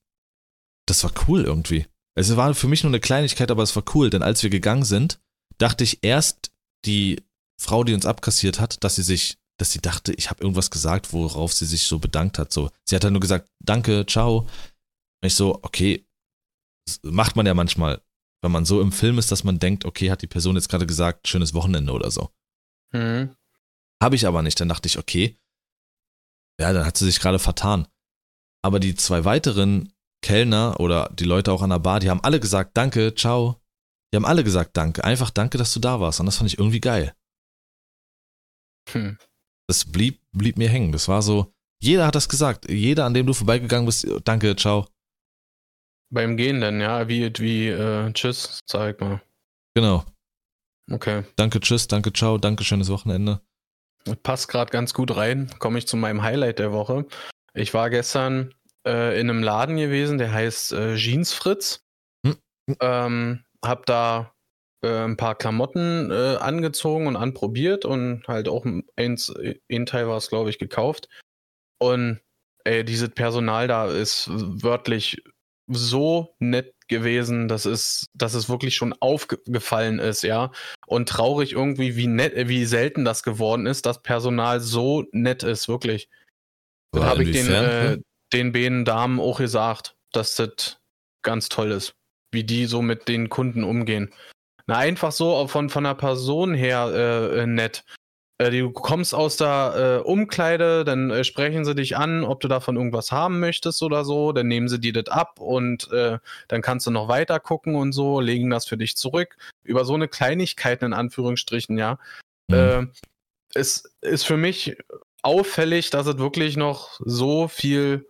[0.88, 1.86] das war cool irgendwie.
[2.17, 4.84] Es war für mich nur eine Kleinigkeit, aber es war cool, denn als wir gegangen
[4.84, 5.19] sind,
[5.62, 6.52] dachte ich erst,
[6.86, 7.24] die
[7.60, 11.13] Frau, die uns abkassiert hat, dass sie sich, dass sie dachte, ich habe irgendwas gesagt,
[11.13, 12.52] worauf sie sich so bedankt hat.
[12.52, 14.39] So, sie hat dann nur gesagt, danke, ciao.
[14.39, 16.08] Und ich so, okay,
[16.88, 18.02] das macht man ja manchmal,
[18.41, 20.88] wenn man so im Film ist, dass man denkt, okay, hat die Person jetzt gerade
[20.88, 22.32] gesagt, schönes Wochenende oder so.
[22.91, 23.36] Mhm.
[24.02, 24.60] Habe ich aber nicht.
[24.60, 25.38] Dann dachte ich, okay,
[26.60, 27.88] ja, dann hat sie sich gerade vertan.
[28.63, 29.93] Aber die zwei weiteren
[30.24, 33.61] Kellner oder die Leute auch an der Bar, die haben alle gesagt, danke, ciao.
[34.12, 35.04] Die haben alle gesagt, danke.
[35.04, 36.19] Einfach danke, dass du da warst.
[36.19, 37.15] Und das fand ich irgendwie geil.
[38.89, 39.17] Hm.
[39.67, 40.91] Das blieb, blieb mir hängen.
[40.91, 42.69] Das war so, jeder hat das gesagt.
[42.69, 44.88] Jeder, an dem du vorbeigegangen bist, danke, ciao.
[46.13, 49.21] Beim Gehen dann, ja, wie, wie, äh, tschüss, sag mal.
[49.76, 50.04] Genau.
[50.91, 51.24] Okay.
[51.38, 53.41] Danke, tschüss, danke, ciao, danke, schönes Wochenende.
[54.24, 55.50] Passt gerade ganz gut rein.
[55.60, 57.06] Komme ich zu meinem Highlight der Woche.
[57.54, 58.54] Ich war gestern
[58.86, 61.86] äh, in einem Laden gewesen, der heißt äh, Jeans Fritz.
[62.26, 62.36] Hm.
[62.80, 64.34] Ähm, hab da
[64.84, 69.34] äh, ein paar Klamotten äh, angezogen und anprobiert und halt auch eins,
[69.71, 71.08] ein Teil war es, glaube ich, gekauft.
[71.80, 72.19] Und
[72.63, 75.24] ey, dieses Personal da ist wörtlich
[75.67, 80.52] so nett gewesen, dass es, dass es wirklich schon aufgefallen ist, ja.
[80.88, 85.69] Und traurig irgendwie, wie nett, wie selten das geworden ist, dass Personal so nett ist,
[85.69, 86.10] wirklich.
[86.91, 87.97] Da habe ich den, äh,
[88.34, 90.80] den beiden Damen auch gesagt, dass das
[91.24, 91.95] ganz toll ist,
[92.32, 94.13] wie die so mit den Kunden umgehen.
[94.67, 97.84] Na, einfach so von, von der Person her äh, äh nett.
[98.41, 102.48] Äh, du kommst aus der äh, Umkleide, dann äh, sprechen sie dich an, ob du
[102.48, 106.17] davon irgendwas haben möchtest oder so, dann nehmen sie dir das ab und äh,
[106.48, 109.38] dann kannst du noch weiter gucken und so, legen das für dich zurück.
[109.63, 112.00] Über so eine Kleinigkeit in Anführungsstrichen, ja.
[112.48, 112.91] Mhm.
[113.54, 114.76] es ist für mich
[115.22, 118.10] auffällig, dass es wirklich noch so viel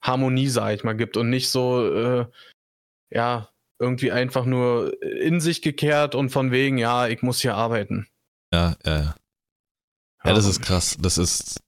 [0.00, 2.26] Harmonie, sag ich mal, gibt und nicht so, äh,
[3.10, 3.51] ja,
[3.82, 8.06] irgendwie einfach nur in sich gekehrt und von wegen, ja, ich muss hier arbeiten.
[8.52, 9.14] Ja, ja, ja.
[10.24, 10.96] Ja, das ist krass.
[11.00, 11.60] Das ist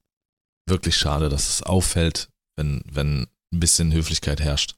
[0.65, 4.75] wirklich schade, dass es auffällt, wenn, wenn ein bisschen Höflichkeit herrscht.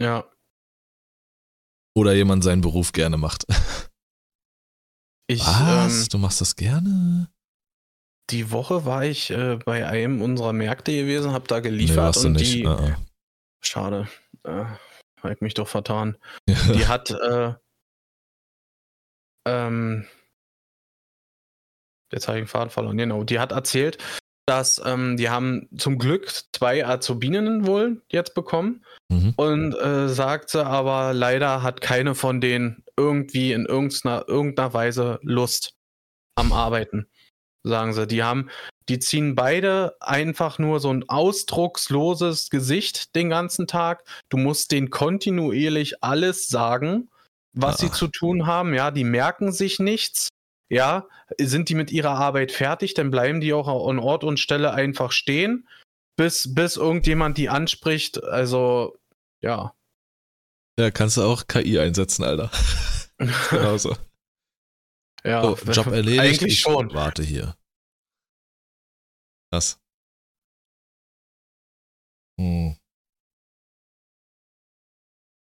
[0.00, 0.30] Ja.
[1.94, 3.46] Oder jemand seinen Beruf gerne macht.
[5.28, 6.02] Ich, Was?
[6.02, 7.28] Ähm, du machst das gerne?
[8.30, 12.40] die Woche war ich äh, bei einem unserer Märkte gewesen, hab da geliefert nee, und
[12.40, 12.66] die.
[12.66, 12.96] Uh -uh.
[13.60, 14.08] Schade.
[14.44, 14.64] Äh,
[15.22, 16.16] hab ich mich doch vertan.
[16.46, 17.10] die hat.
[17.10, 17.54] Äh,
[19.46, 20.06] ähm,
[22.12, 22.96] jetzt habe ich den Faden verloren.
[22.96, 23.24] Genau.
[23.24, 23.98] Die hat erzählt,
[24.46, 29.34] dass ähm, die haben zum Glück zwei Azubinen wohl jetzt bekommen mhm.
[29.36, 35.74] und äh, sagte aber leider hat keine von denen irgendwie in irgendeiner, irgendeiner Weise Lust
[36.36, 37.08] am Arbeiten
[37.66, 38.06] sagen sie.
[38.06, 38.48] Die haben,
[38.88, 44.04] die ziehen beide einfach nur so ein ausdrucksloses Gesicht den ganzen Tag.
[44.28, 47.10] Du musst denen kontinuierlich alles sagen,
[47.52, 47.80] was Ach.
[47.80, 48.74] sie zu tun haben.
[48.74, 50.28] Ja, die merken sich nichts.
[50.68, 51.06] Ja,
[51.40, 55.12] sind die mit ihrer Arbeit fertig, dann bleiben die auch an Ort und Stelle einfach
[55.12, 55.68] stehen,
[56.16, 58.22] bis, bis irgendjemand die anspricht.
[58.24, 58.96] Also,
[59.42, 59.74] ja.
[60.78, 62.50] Ja, kannst du auch KI einsetzen, Alter.
[63.50, 63.96] Genauso.
[65.26, 66.20] Ja, so, Job erledigt.
[66.20, 66.92] Eigentlich ich schon.
[66.94, 67.56] Warte hier.
[69.50, 69.80] Was?
[72.40, 72.76] Hm.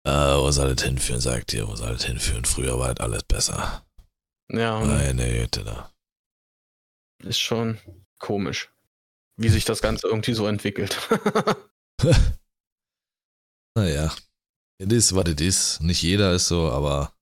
[0.08, 1.68] Äh, wo soll das hinführen, sagt ihr?
[1.68, 2.46] Wo soll das hinführen?
[2.46, 3.86] Früher war halt alles besser.
[4.52, 4.80] Ja.
[4.80, 5.94] Meine Güte da.
[7.24, 7.78] Ist schon
[8.18, 8.72] komisch,
[9.38, 10.98] wie sich das Ganze irgendwie so entwickelt.
[13.78, 14.16] naja.
[14.82, 15.82] Es ist, was es ist.
[15.82, 17.14] Nicht jeder ist so, aber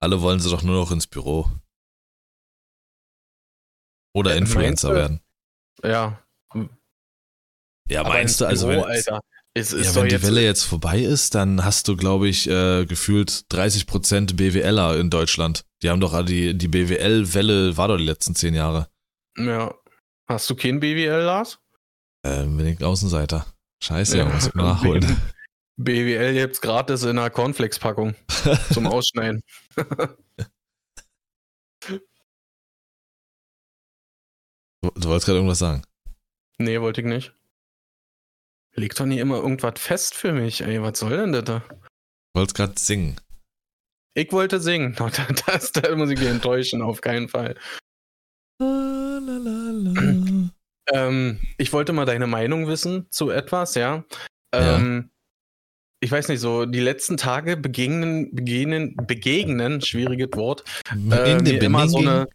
[0.00, 1.50] alle wollen sie doch nur noch ins Büro.
[4.14, 5.20] Oder Influencer werden.
[5.84, 6.20] Ja.
[7.88, 9.20] Ja, Aber meinst du, also Büro, wenn, Alter,
[9.54, 12.86] ist, ist ja, wenn die Welle jetzt vorbei ist, dann hast du, glaube ich, äh,
[12.86, 15.64] gefühlt 30% BWLer in Deutschland.
[15.82, 18.88] Die haben doch die, die BWL-Welle war doch die letzten zehn Jahre.
[19.36, 19.74] Ja.
[20.28, 21.58] Hast du kein BWL, Lars?
[22.24, 23.46] Ähm, bin ich Außenseiter.
[23.82, 25.20] Scheiße, ja, muss ich nachholen.
[25.84, 28.14] BWL gibt's gratis in einer Cornflakes-Packung
[28.72, 29.42] zum Ausschneiden.
[34.82, 35.82] Du, du wolltest gerade irgendwas sagen.
[36.58, 37.34] nee, wollte ich nicht.
[38.74, 40.80] Leg doch nie immer irgendwas fest für mich, ey.
[40.82, 41.58] Was soll denn das da?
[41.68, 41.76] Du
[42.40, 43.20] wolltest gerade singen.
[44.14, 44.94] Ich wollte singen.
[44.98, 47.56] No, da- Das, da muss ich dich enttäuschen, auf keinen Fall.
[50.92, 54.04] Ähm, ich wollte mal deine Meinung wissen zu etwas, ja.
[54.54, 54.76] Ja.
[56.02, 61.88] Ich weiß nicht, so die letzten Tage begegnen, begegnen, begegnen, schwieriges Wort, Äh, mir immer
[61.88, 62.28] so eine-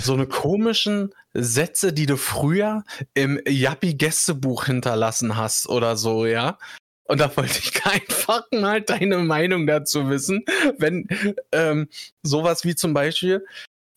[0.00, 2.82] so eine komischen Sätze, die du früher
[3.14, 6.58] im Yappi-Gästebuch hinterlassen hast oder so, ja.
[7.04, 10.44] Und da wollte ich einfach mal deine Meinung dazu wissen,
[10.78, 11.06] wenn
[11.52, 11.88] ähm,
[12.22, 13.46] sowas wie zum Beispiel,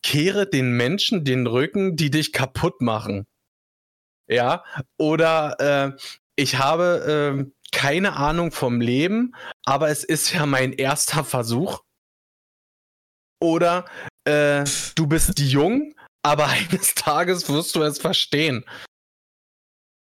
[0.02, 3.26] kehre den Menschen den Rücken, die dich kaputt machen.
[4.28, 4.64] Ja,
[4.98, 6.00] oder äh,
[6.36, 9.34] ich habe ähm, keine Ahnung vom Leben,
[9.66, 11.82] aber es ist ja mein erster Versuch.
[13.38, 13.84] Oder
[14.26, 18.64] äh, du bist jung, aber eines Tages wirst du es verstehen.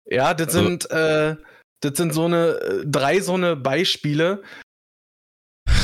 [0.06, 1.36] Ja, das Also- sind, äh,
[1.82, 4.44] das sind so eine, äh, drei so eine Beispiele.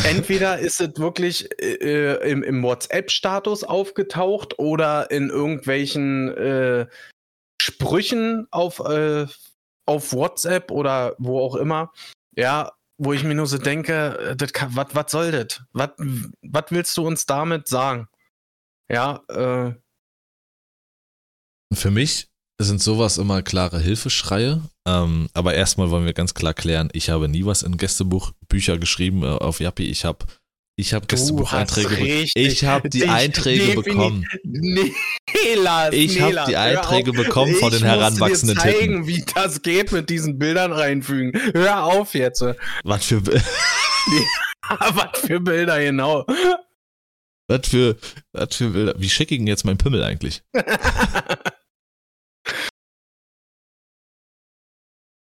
[0.06, 6.88] Entweder ist es wirklich äh, im, im WhatsApp-Status aufgetaucht oder in irgendwelchen äh,
[7.60, 9.26] Sprüchen auf, äh,
[9.90, 11.92] auf WhatsApp oder wo auch immer.
[12.36, 15.62] Ja, wo ich mir nur so denke, was was soll das?
[15.74, 18.08] Was willst du uns damit sagen?
[18.88, 19.74] Ja, äh,
[21.74, 22.30] Für mich
[22.62, 24.62] sind sowas immer klare Hilfeschreie.
[24.86, 29.24] Ähm, aber erstmal wollen wir ganz klar klären, ich habe nie was in Gästebuchbücher geschrieben
[29.24, 29.86] äh, auf Yappi.
[29.86, 30.26] Ich habe
[30.80, 32.32] ich hab Gästebucheinträge be- richtig.
[32.36, 34.26] Ich habe die Ich Einträge bekommen.
[34.44, 34.92] Nee,
[35.56, 39.24] Lars, Ich nee, hab Lars, die Einträge bekommen von den Ich heranwachsenden dir zeigen, wie
[39.36, 41.34] das geht mit diesen Bildern reinfügen.
[41.54, 42.42] Hör auf jetzt.
[42.84, 46.26] Was für, Was für Bilder, genau.
[47.50, 47.98] was für,
[48.34, 48.94] was für Bilder.
[48.98, 50.42] Wie schicke ich denn jetzt mein Pimmel eigentlich?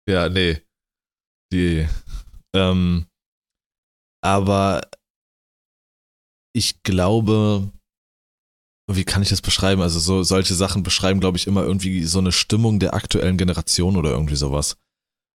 [0.09, 0.61] Ja, nee.
[1.53, 1.87] Die,
[2.57, 3.07] ähm,
[4.25, 4.83] aber
[6.55, 7.71] ich glaube,
[8.91, 9.83] wie kann ich das beschreiben?
[9.83, 13.97] Also so solche Sachen beschreiben, glaube ich, immer irgendwie so eine Stimmung der aktuellen Generation
[13.97, 14.77] oder irgendwie sowas.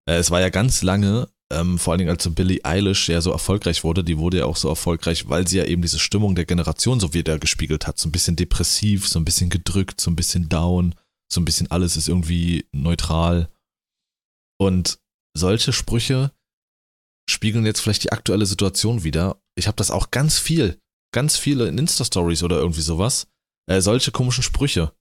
[0.08, 3.20] Äh, es war ja ganz lange, ähm, vor allen Dingen als so Billie Eilish ja
[3.20, 6.34] so erfolgreich wurde, die wurde ja auch so erfolgreich, weil sie ja eben diese Stimmung
[6.34, 7.98] der Generation so wieder gespiegelt hat.
[7.98, 10.94] So ein bisschen depressiv, so ein bisschen gedrückt, so ein bisschen down,
[11.32, 13.48] so ein bisschen alles ist irgendwie neutral.
[14.58, 14.98] Und
[15.36, 16.32] solche Sprüche
[17.28, 19.40] spiegeln jetzt vielleicht die aktuelle Situation wieder.
[19.56, 20.78] Ich habe das auch ganz viel,
[21.12, 23.26] ganz viele in Insta-Stories oder irgendwie sowas.
[23.68, 24.92] Äh, solche komischen Sprüche,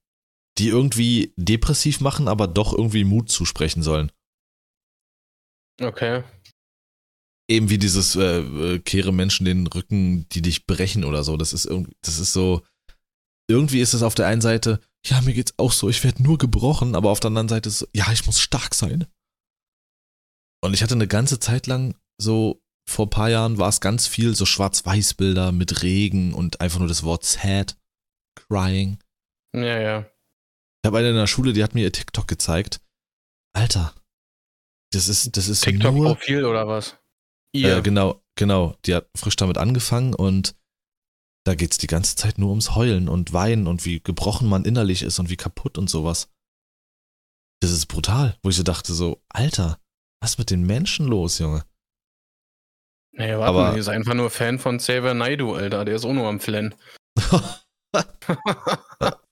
[0.58, 4.10] die irgendwie depressiv machen, aber doch irgendwie Mut zusprechen sollen.
[5.80, 6.24] Okay.
[7.48, 11.36] Eben wie dieses äh, äh, kehre Menschen den Rücken, die dich brechen oder so.
[11.36, 12.62] Das ist irgendwie, das ist so.
[13.48, 16.36] Irgendwie ist es auf der einen Seite, ja, mir geht's auch so, ich werde nur
[16.36, 19.06] gebrochen, aber auf der anderen Seite ist so, ja, ich muss stark sein.
[20.64, 24.06] Und ich hatte eine ganze Zeit lang so, vor ein paar Jahren war es ganz
[24.06, 27.76] viel so Schwarz-Weiß-Bilder mit Regen und einfach nur das Wort sad,
[28.34, 28.98] crying.
[29.54, 30.10] Ja, ja.
[30.82, 32.80] Ich habe eine in der Schule, die hat mir ihr TikTok gezeigt.
[33.54, 33.94] Alter,
[34.92, 36.96] das ist, das ist nur, TikTok-Profil oder was?
[37.52, 37.78] Ihr.
[37.78, 38.76] äh, genau, genau.
[38.84, 40.54] Die hat frisch damit angefangen und
[41.44, 45.02] da geht's die ganze Zeit nur ums Heulen und Weinen und wie gebrochen man innerlich
[45.02, 46.28] ist und wie kaputt und sowas.
[47.60, 49.80] Das ist brutal, wo ich so dachte so, Alter,
[50.20, 51.64] was ist mit den Menschen los, Junge?
[53.18, 55.84] Nee, warte aber- mal, ihr seid einfach nur Fan von Xavier Naidu, Alter.
[55.84, 56.74] Der ist auch nur am Flennen.
[57.18, 57.40] Vor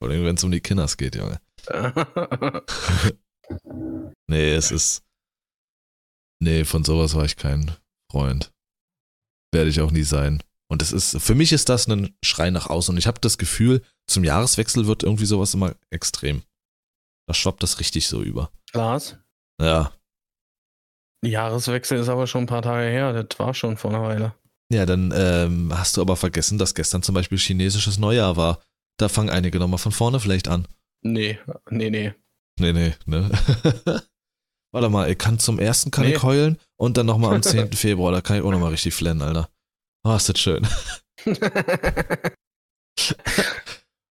[0.09, 1.41] allem, wenn es um die Kinders geht, Junge.
[4.27, 5.03] Nee, es ist.
[6.43, 7.77] Nee, von sowas war ich kein
[8.11, 8.51] Freund.
[9.53, 10.43] Werde ich auch nie sein.
[10.69, 12.95] Und es ist, für mich ist das ein Schrei nach außen.
[12.95, 16.43] Und ich habe das Gefühl, zum Jahreswechsel wird irgendwie sowas immer extrem.
[17.29, 18.51] Da schwappt das richtig so über.
[18.73, 19.19] Lars,
[19.61, 19.93] Ja.
[21.25, 23.13] Jahreswechsel ist aber schon ein paar Tage her.
[23.23, 24.35] Das war schon vor einer Weile.
[24.73, 28.61] Ja, dann ähm, hast du aber vergessen, dass gestern zum Beispiel chinesisches Neujahr war.
[28.99, 30.67] Da fangen einige nochmal von vorne vielleicht an.
[31.03, 31.39] Nee,
[31.71, 32.15] nee, nee.
[32.59, 33.31] Nee, nee, ne?
[34.73, 36.15] Warte mal, ich kann zum ersten kann Nee.
[36.15, 37.73] ich heulen und dann nochmal am 10.
[37.73, 39.49] Februar, da kann ich auch nochmal richtig flennen, Alter.
[40.05, 40.67] Oh, ist das schön.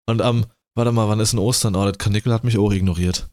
[0.09, 1.77] Und am, warte mal, wann ist denn Ostern?
[1.77, 3.29] Oh, das Kanickel hat mich auch ignoriert.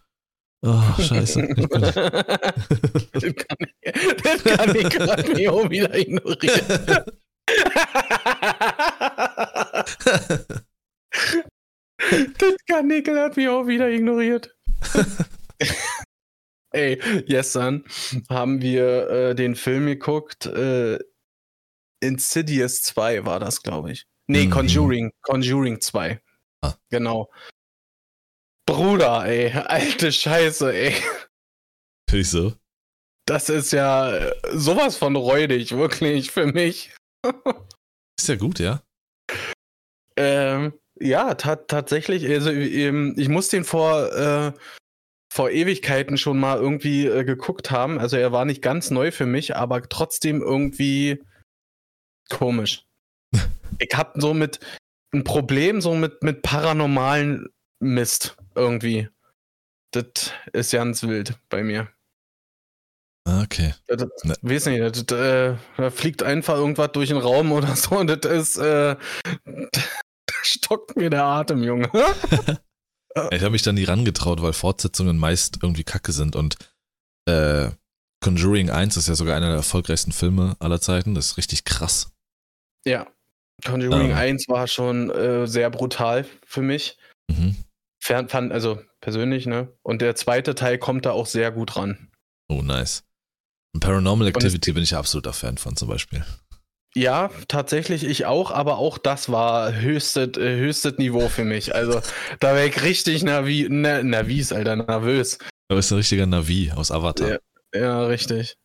[0.62, 1.48] Oh, scheiße.
[1.56, 1.92] Das
[3.36, 3.94] kann ich,
[4.24, 6.62] das kann ich gerade nicht auch wieder ignorieren.
[12.38, 14.56] das Kanickel hat mich auch wieder ignoriert.
[16.72, 16.98] Ey,
[17.28, 17.84] gestern
[18.30, 20.46] haben wir äh, den Film geguckt.
[20.46, 21.00] Äh,
[22.02, 24.06] Insidious 2 war das, glaube ich.
[24.28, 24.52] Nee, Mhm.
[24.52, 25.12] Conjuring.
[25.22, 26.22] Conjuring 2.
[26.62, 26.76] Ah.
[26.92, 27.30] Genau.
[28.70, 29.52] Bruder, ey.
[29.52, 30.94] Alte Scheiße, ey.
[32.12, 32.54] Wieso?
[33.26, 36.96] Das ist ja sowas von räudig, wirklich, für mich.
[38.20, 38.84] Ist ja gut, ja?
[40.16, 42.30] Ähm, ja, ta tatsächlich.
[42.30, 44.54] Also, ähm, ich muss den vor, äh,
[45.34, 47.98] vor Ewigkeiten schon mal irgendwie äh, geguckt haben.
[47.98, 51.24] Also, er war nicht ganz neu für mich, aber trotzdem irgendwie
[52.30, 52.86] komisch.
[53.80, 54.60] ich hab so mit
[55.12, 57.48] ein Problem so mit, mit paranormalen
[57.80, 59.10] Mist irgendwie.
[59.92, 61.90] Das ist ganz wild bei mir.
[63.28, 63.74] Ah, Okay.
[63.88, 64.36] Das, Ne.
[64.42, 68.32] weiß nicht, das, äh, da fliegt einfach irgendwas durch den Raum oder so und das
[68.32, 68.96] ist, äh,
[69.46, 71.90] da stockt mir der Atem, Junge.
[73.32, 76.58] Ich habe mich da nie rangetraut, weil Fortsetzungen meist irgendwie kacke sind und
[77.28, 77.70] äh,
[78.24, 81.16] Conjuring 1 ist ja sogar einer der erfolgreichsten Filme aller Zeiten.
[81.16, 82.12] Das ist richtig krass.
[82.86, 83.08] ja.
[83.66, 84.18] Conjuring Ah.
[84.20, 86.98] 1 war schon äh, sehr brutal für mich.
[87.30, 87.58] Mhm.
[88.10, 89.72] Fern, fand, also persönlich, ne?
[89.84, 92.10] Und der zweite Teil kommt da auch sehr gut ran.
[92.48, 93.04] Oh, nice.
[93.72, 96.26] Und Paranormal Und Activity bin ich absoluter Fan von zum Beispiel.
[96.96, 101.76] Ja, tatsächlich ich auch, aber auch das war höchstes, äh, höchstes Niveau für mich.
[101.76, 102.02] Also
[102.40, 105.38] da wäre ich richtig nervi ne, nervös, Alter, nervös.
[105.70, 107.30] Du bist ein richtiger Navi aus Avatar.
[107.30, 107.38] Ja.
[107.76, 108.56] Ja, richtig.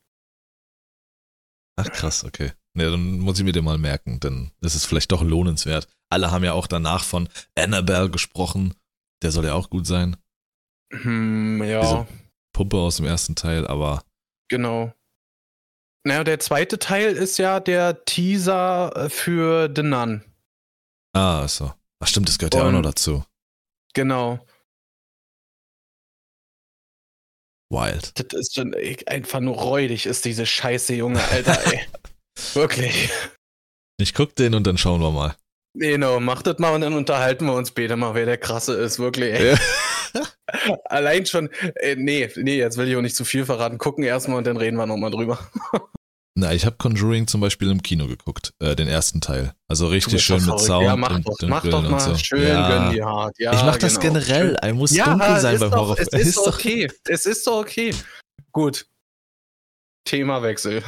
[1.76, 2.52] Ach krass, okay.
[2.72, 5.86] Ne, dann muss ich mir den mal merken, denn es ist vielleicht doch lohnenswert.
[6.10, 8.72] Alle haben ja auch danach von Annabelle gesprochen.
[9.24, 10.16] Der soll ja auch gut sein.
[10.92, 11.80] Hm, ja.
[11.82, 12.06] Wieso?
[12.52, 14.04] Puppe aus dem ersten Teil, aber
[14.50, 14.92] Genau.
[16.06, 20.22] Naja, der zweite Teil ist ja der Teaser für The Nun.
[21.16, 21.72] ah, so.
[22.00, 23.24] Ach stimmt, das gehört ja auch Und- noch dazu.
[23.94, 24.44] Genau.
[27.70, 28.12] Wild.
[28.18, 28.74] Das ist schon
[29.06, 31.80] einfach nur räudig, ist diese Scheiße, Junge, Alter, ey.
[32.54, 33.10] Wirklich.
[33.98, 35.34] Ich guck den und dann schauen wir mal.
[35.74, 38.98] Genau, mach das mal und dann unterhalten wir uns später mal, wer der Krasse ist,
[38.98, 39.56] wirklich, ey.
[40.84, 43.78] Allein schon, äh, nee, nee, jetzt will ich auch nicht zu viel verraten.
[43.78, 45.38] Gucken erstmal und dann reden wir nochmal drüber.
[46.36, 49.54] Na, ich habe Conjuring zum Beispiel im Kino geguckt, äh, den ersten Teil.
[49.68, 50.64] Also richtig schön mit verrückt.
[50.64, 52.16] Sound Ja, mach und doch, den mach doch und mal so.
[52.16, 52.68] schön, ja.
[52.68, 53.36] gönn die hart.
[53.38, 54.14] Ja, ich mach das genau.
[54.14, 54.56] generell.
[54.60, 56.08] Er muss Ja, dunkel sein beim Horrorfilm.
[56.10, 56.90] Es ist, doch okay.
[57.06, 57.94] Es ist doch okay.
[58.50, 58.86] Gut.
[60.04, 60.82] Themawechsel.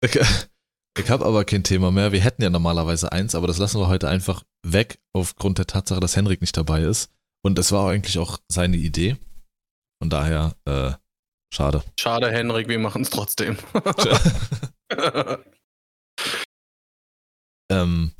[0.00, 0.18] Ich,
[0.98, 2.12] ich habe aber kein Thema mehr.
[2.12, 6.00] Wir hätten ja normalerweise eins, aber das lassen wir heute einfach weg, aufgrund der Tatsache,
[6.00, 7.10] dass Henrik nicht dabei ist.
[7.44, 9.16] Und es war eigentlich auch seine Idee.
[10.00, 10.92] Von daher, äh,
[11.52, 11.82] schade.
[11.98, 13.58] Schade, Henrik, wir machen es trotzdem.
[17.70, 18.12] ähm,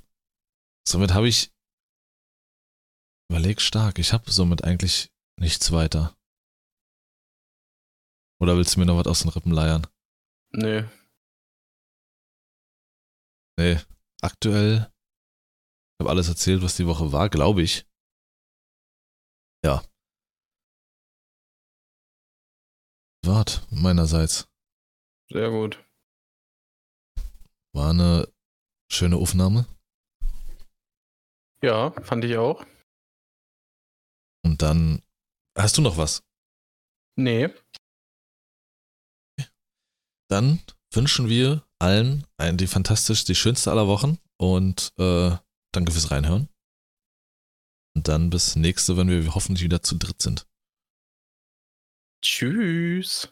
[0.87, 1.53] somit habe ich
[3.31, 3.99] überlegt stark.
[3.99, 5.11] Ich habe somit eigentlich
[5.41, 6.15] nichts weiter.
[8.41, 9.87] Oder willst du mir noch was aus den Rippen leiern?
[10.53, 10.85] Nö.
[13.57, 13.79] Nee,
[14.21, 14.91] aktuell.
[15.95, 17.87] Ich habe alles erzählt, was die Woche war, glaube ich.
[19.65, 19.83] Ja.
[23.25, 24.49] Wart, meinerseits.
[25.31, 25.83] Sehr gut.
[27.75, 28.33] War eine
[28.91, 29.67] schöne Aufnahme.
[31.63, 32.67] Ja, fand ich auch.
[34.45, 35.03] Und dann.
[35.57, 36.23] Hast du noch was?
[37.17, 37.49] Nee.
[40.29, 40.61] Dann
[40.97, 45.37] wünschen wir allen ein, die fantastisch, die schönste aller Wochen und äh,
[45.73, 46.49] danke fürs Reinhören.
[47.97, 50.47] Und dann bis nächste, wenn wir hoffentlich wieder zu dritt sind.
[52.23, 53.29] Tschüss.